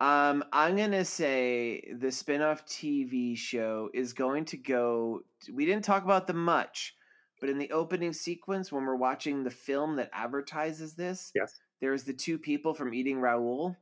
[0.00, 5.20] Um, I'm gonna say the spin-off TV show is going to go.
[5.52, 6.96] We didn't talk about them much,
[7.40, 11.60] but in the opening sequence, when we're watching the film that advertises this, Yes.
[11.80, 13.76] there's the two people from Eating Raoul,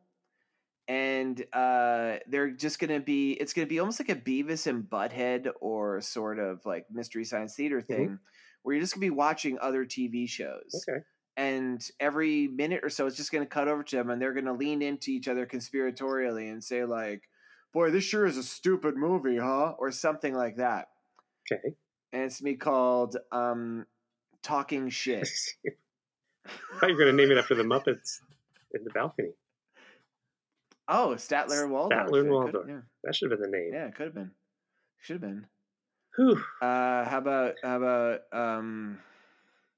[0.86, 3.32] and uh, they're just gonna be.
[3.32, 7.56] It's gonna be almost like a Beavis and Butthead or sort of like Mystery Science
[7.56, 8.18] Theater thing,
[8.62, 11.02] where you're just gonna be watching other TV shows Okay.
[11.36, 14.32] And every minute or so it's just going to cut over to them and they're
[14.32, 17.22] going to lean into each other conspiratorially and say like
[17.72, 20.88] boy this sure is a stupid movie huh or something like that
[21.52, 21.74] Okay.
[22.12, 23.84] and it's me called um
[24.42, 25.28] talking shit
[26.46, 28.20] I thought you were going to name it after the Muppets
[28.72, 29.30] in the balcony.
[30.88, 32.66] oh statler and waldorf Statler and Waldorf.
[32.68, 33.70] yeah, That should have been the name.
[33.72, 34.30] yeah it could have been
[35.00, 35.46] should have been
[36.16, 36.38] Whew.
[36.62, 38.98] uh how about how about um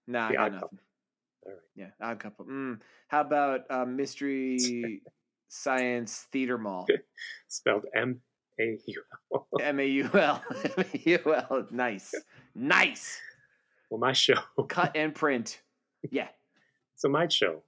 [0.06, 0.78] nah The i got nothing
[1.46, 1.60] All right.
[1.76, 2.78] yeah odd couple mm.
[3.08, 5.00] how about um mystery
[5.48, 6.86] science theater mall
[7.48, 8.20] Spelled M
[8.60, 9.48] A U L.
[9.60, 10.42] M A U L.
[10.64, 11.66] M A U L.
[11.70, 12.14] Nice.
[12.54, 13.20] Nice.
[13.90, 14.40] Well, my show.
[14.68, 15.60] Cut and print.
[16.10, 16.28] Yeah.
[16.96, 17.62] So my show,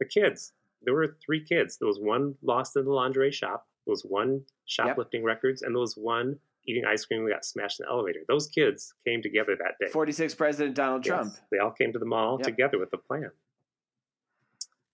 [0.00, 0.52] the kids.
[0.82, 1.78] There were three kids.
[1.78, 3.66] There was one lost in the lingerie shop.
[3.86, 6.38] There was one shoplifting records, and there was one
[6.68, 8.20] eating ice cream We got smashed in the elevator.
[8.28, 9.90] Those kids came together that day.
[9.90, 11.14] 46 President Donald Yes.
[11.14, 11.34] Trump.
[11.50, 12.44] They all came to the mall Yep.
[12.46, 13.30] together with a plan.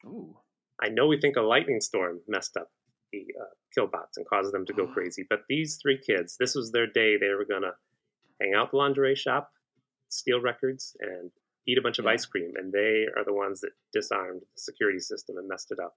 [0.07, 0.37] Ooh.
[0.81, 2.71] I know we think a lightning storm messed up
[3.13, 3.45] the uh,
[3.77, 7.17] killbots and caused them to go crazy, but these three kids, this was their day.
[7.17, 7.73] They were gonna
[8.41, 9.53] hang out the lingerie shop,
[10.09, 11.31] steal records, and
[11.67, 12.13] eat a bunch of Yeah.
[12.13, 12.53] ice cream.
[12.57, 15.97] And they are the ones that disarmed the security system and messed it up.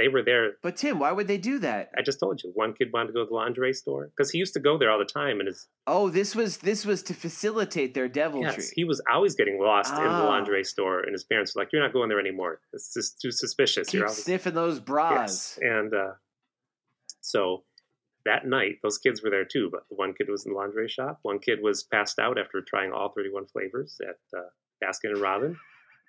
[0.00, 0.52] They were there.
[0.62, 1.90] But Tim, why would they do that?
[1.98, 4.38] I just told you, one kid wanted to go to the lingerie store because he
[4.38, 7.14] used to go there all the time, and his Oh, this was this was to
[7.14, 8.46] facilitate their deviltry.
[8.64, 10.28] yes, he was always getting lost in the Ah.
[10.28, 12.60] lingerie store, and his parents were like, "You're not going there anymore.
[12.72, 13.88] It's just too suspicious.
[13.88, 14.84] Keep You're always sniffing those Yes.
[14.84, 15.58] bras.
[15.60, 16.12] And uh,
[17.20, 17.64] so
[18.24, 19.68] that night, those kids were there too.
[19.70, 21.18] But one kid was in the lingerie shop.
[21.22, 24.44] One kid was passed out after trying all 31 flavors at uh,
[24.82, 25.58] Baskin and Robin.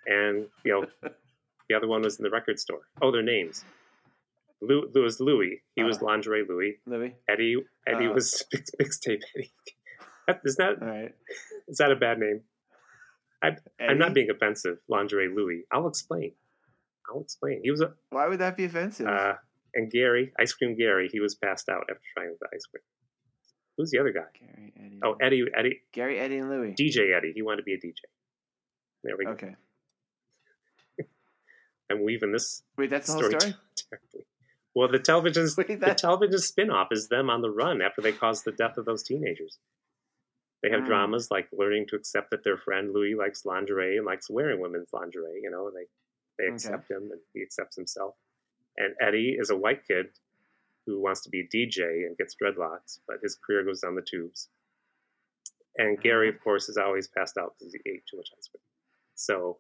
[0.08, 0.86] And, you know,
[1.70, 2.82] the other one was in the record store.
[3.02, 3.64] Oh, their names.
[4.62, 5.64] Lou, there was Louis.
[5.76, 6.06] He was Uh.
[6.06, 6.80] lingerie Louis.
[6.86, 7.16] Louis.
[7.28, 7.56] Eddie
[7.88, 8.14] Eddie Uh.
[8.14, 9.54] was mix, mixtape Eddie.
[10.46, 11.14] Is that All right.
[11.68, 12.42] is that a bad name?
[13.42, 14.78] I'm not being offensive.
[14.88, 15.66] Lingerie Louis.
[15.72, 16.34] I'll explain.
[17.10, 17.62] I'll explain.
[17.64, 19.08] He was a Why would that be offensive?
[19.08, 19.34] uh,
[19.74, 22.84] and Gary, Ice Cream Gary, he was passed out after trying the ice cream.
[23.78, 24.26] Who's the other guy?
[24.40, 25.00] Gary, Eddie.
[25.04, 26.76] Oh, Eddie, Eddie, Gary, Eddie, and Louis.
[26.78, 27.32] DJ Eddie.
[27.34, 27.96] He wanted to be a DJ.
[29.04, 29.32] There we go.
[29.32, 29.56] Okay.
[31.90, 33.56] I'm weaving this Wait, that's the whole story story.
[33.90, 34.26] terribly.
[34.74, 38.52] Well, the television's the television spin-off is them on the run after they caused the
[38.52, 39.58] death of those teenagers.
[40.64, 40.86] They have Mm.
[40.88, 44.94] dramas like learning to accept that their friend Louis likes lingerie and likes wearing women's
[44.94, 45.42] lingerie.
[45.42, 45.88] You know, and they
[46.38, 46.54] they Okay.
[46.56, 48.16] accept him and he accepts himself.
[48.78, 50.18] And Eddie is a white kid
[50.86, 54.02] who wants to be a DJ and gets dreadlocks, but his career goes down the
[54.02, 54.50] tubes.
[55.78, 58.62] And Gary, of course, is always passed out because he ate too much ice cream.
[59.16, 59.60] So,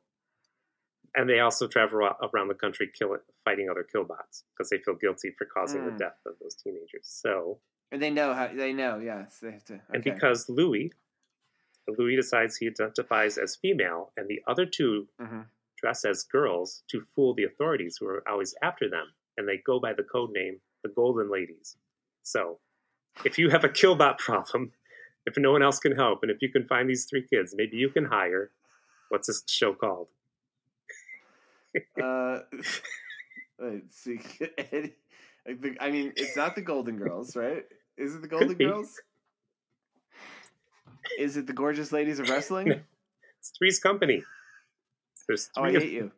[1.15, 1.99] and they also travel
[2.33, 5.97] around the country killing, fighting other killbots because they feel guilty for causing the Mm.
[5.97, 7.05] death of those teenagers.
[7.07, 7.59] So,
[7.91, 8.99] And they know how they know.
[8.99, 9.73] Yes, they have to.
[9.75, 9.83] Okay.
[9.93, 10.91] and because Louis,
[11.87, 15.47] Louis decides he identifies as female, and the other two Mhm.
[15.77, 19.79] dress as girls to fool the authorities who are always after them, and they go
[19.79, 21.75] by the code name the Golden Ladies.
[22.23, 22.59] So,
[23.25, 24.73] if you have a killbot problem,
[25.25, 27.77] if no one else can help, and if you can find these three kids, maybe
[27.77, 28.51] you can hire.
[29.09, 30.07] What's this show called?
[32.01, 32.39] Uh,
[33.59, 34.19] let's see.
[34.57, 34.95] Eddie,
[35.47, 37.63] I, think, I mean, it's not the Golden Girls, right?
[37.97, 38.53] Is it the Golden.
[38.57, 38.99] Girls?
[41.19, 42.67] Is it the Gorgeous Ladies of Wrestling?
[43.39, 44.23] It's Three's Company.
[45.27, 45.75] There's Oh, I three.
[45.77, 46.11] of- hate you.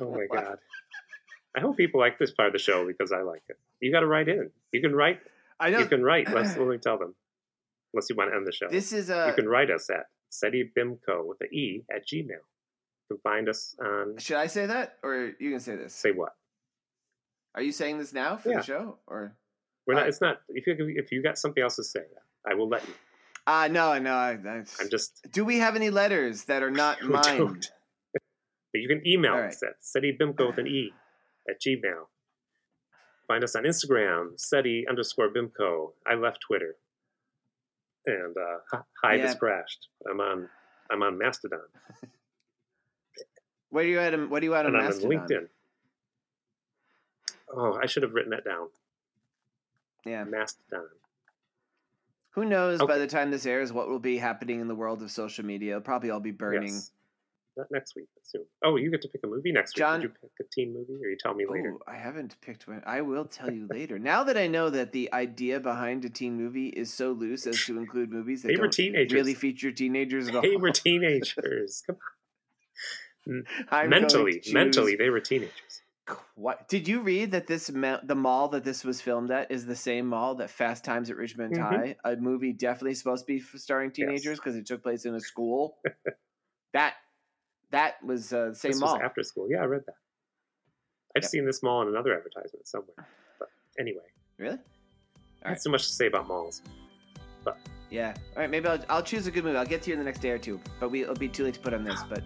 [0.00, 0.58] oh my god!
[1.56, 3.56] I hope people like this part of the show because I like it.
[3.80, 4.50] You got to write in.
[4.72, 5.20] You can write.
[5.60, 6.28] I know You can write.
[6.34, 7.14] Let's let me tell them.
[7.94, 8.68] Unless you want to end the show.
[8.70, 9.26] this is a.
[9.28, 10.06] you can write us at
[10.42, 12.28] SETIBIMCO with the E at Gmail.
[12.28, 15.94] You can find us on Should I say that, or you can say this?
[15.94, 16.34] say what?
[17.54, 18.58] Are you saying this now for Yeah.
[18.58, 19.36] the show, or?
[19.86, 20.04] We're not.
[20.04, 20.40] Uh, it's not.
[20.48, 22.00] If you if you got something else to say,
[22.46, 22.94] I will let you.
[23.46, 24.12] Ah, no, no.
[24.12, 25.26] I, I'm just.
[25.30, 27.38] Do we have any letters that are not mine?
[27.38, 27.70] don't.
[28.12, 30.92] But you can email All us at SETIBIMCO with an E
[31.48, 32.06] at Gmail.
[33.28, 35.92] Find us on Instagram, SETI underscore BIMCO.
[36.06, 36.76] I left Twitter.
[38.06, 39.88] And uh, Hi- Hive has crashed.
[40.08, 40.48] I'm on
[40.90, 41.60] I'm on Mastodon
[43.70, 44.14] Where are you at?
[44.14, 45.10] on- What do you at on and I'm on Mastodon?
[45.28, 45.48] LinkedIn.
[47.54, 48.68] Oh, I should have written that down.
[50.04, 50.24] Yeah.
[50.24, 50.86] Mastodon.
[52.30, 55.10] Who knows by the time this airs what will be happening in the world of
[55.10, 55.72] social media?
[55.72, 56.74] It'll probably all be burning.
[56.74, 56.90] Yes.
[57.56, 58.44] Not next week, but soon.
[58.62, 59.86] Oh, you get to pick a movie next week.
[59.86, 61.70] Did you pick a teen movie, or you tell me later?
[61.70, 62.82] Ooh, I haven't picked one.
[62.84, 63.98] I will tell you later.
[63.98, 67.58] Now that I know that the idea behind a teen movie is so loose as
[67.64, 69.14] to include movies that They don't teenagers.
[69.14, 70.42] really feature teenagers at all.
[70.42, 71.82] They were teenagers.
[71.86, 71.96] Come
[73.70, 73.90] I'm on.
[73.90, 75.80] mentally, mentally, they were teenagers.
[76.36, 79.66] What did you read that this ma- the mall that this was filmed at is
[79.66, 81.58] the same mall that Fast Times at Ridgemont Mhm.
[81.60, 85.20] High, a movie definitely supposed to be starring teenagers because it took place in a
[85.20, 85.78] school.
[86.74, 86.94] that
[87.70, 89.00] that was uh, the same this mall.
[89.02, 89.48] after school.
[89.50, 89.94] Yeah, I read that.
[91.16, 91.30] I've Yep.
[91.30, 93.06] seen this mall in another advertisement somewhere.
[93.38, 93.48] But
[93.78, 94.04] anyway,
[94.38, 94.58] really?
[95.44, 96.62] Have so much to say about malls.
[97.88, 98.14] Yeah.
[98.34, 98.50] All right.
[98.50, 99.56] Maybe I'll, I'll choose a good movie.
[99.56, 100.60] I'll get to you in the next day or two.
[100.80, 102.02] But we, it'll be too late to put on this.
[102.10, 102.22] But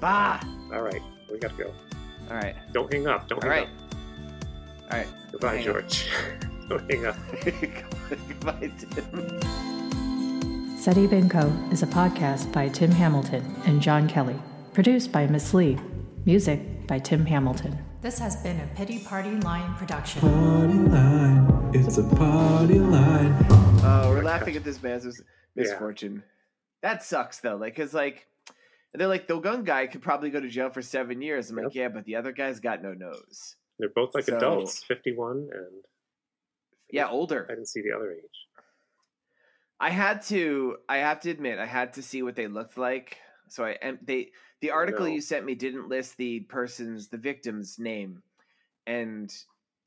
[0.00, 0.40] bah.
[0.72, 1.00] All right,
[1.30, 1.74] we got to go.
[2.30, 2.54] All right.
[2.72, 3.26] Don't hang up.
[3.28, 3.68] Don't All hang right.
[3.68, 4.92] up.
[4.92, 5.08] All right.
[5.32, 5.62] Goodbye.
[5.62, 6.08] George.
[6.68, 7.16] don't hang up.
[8.28, 9.70] Goodbye, Tim.
[10.82, 14.36] Seddy Bimco is a podcast by Tim Hamilton and John Kelly,
[14.72, 15.78] produced by Miss Lee,
[16.24, 17.78] music by Tim Hamilton.
[18.00, 20.20] This has been a Pity Party Line production.
[20.22, 23.34] Party line, it's a party line.
[23.84, 25.22] Oh, we're laughing at this man's mis-
[25.54, 26.22] misfortune.
[26.82, 27.56] That sucks though.
[27.56, 28.26] Like, cause like
[28.92, 31.50] they're like the gun guy could probably go to jail for seven years.
[31.50, 33.54] I'm like, yeah, but the other guy's got no nose.
[33.78, 35.84] They're both like So- adults, 51, and
[36.90, 37.46] Yeah, older.
[37.48, 38.24] I didn't see the other age.
[39.82, 40.76] I had to.
[40.88, 43.18] I have to admit, I had to see what they looked like.
[43.48, 44.30] So I and they
[44.60, 45.12] the article no.
[45.12, 48.22] you sent me didn't list the person's the victim's name,
[48.86, 49.30] and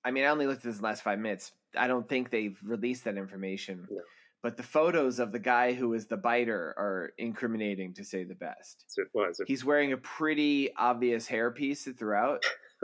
[0.03, 1.53] I mean I only looked at this last five minutes.
[1.77, 3.87] I don't think they've released that information.
[3.89, 4.01] No.
[4.43, 8.35] But the photos of the guy who was the biter are incriminating to say the
[8.35, 8.83] best.
[8.87, 9.41] So it was.
[9.47, 12.43] He's wearing a pretty obvious hairpiece throughout,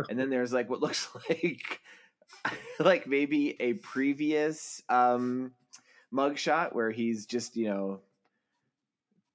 [0.10, 1.82] and then there's like what looks like
[2.80, 5.52] like maybe a previous um
[6.14, 8.00] mugshot where he's just you know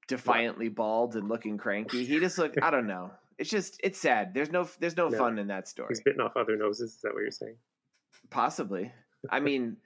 [0.09, 2.05] defiantly bald and looking cranky.
[2.05, 3.11] He just look I don't know.
[3.39, 4.32] It's just it's sad.
[4.35, 5.19] There's no there's no No.
[5.19, 5.89] fun in that story.
[5.90, 6.94] He's bitten off other noses.
[6.94, 7.57] Is that what you're saying?
[8.31, 8.93] Possibly.
[9.31, 9.77] I mean,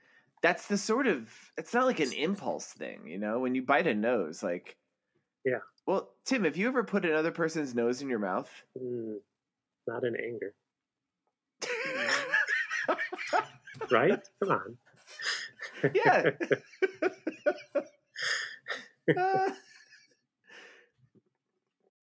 [0.41, 3.87] that's the sort of it's not like an impulse thing, you know, when you bite
[3.87, 4.77] a nose like
[5.43, 5.59] Yeah.
[5.87, 8.49] Well, Tim, have you ever put another person's nose in your mouth?
[8.79, 9.17] Mm,
[9.87, 10.53] not in anger,
[13.91, 14.19] right?
[14.43, 14.77] Come on.
[15.93, 16.31] Yeah.
[19.17, 19.49] Uh,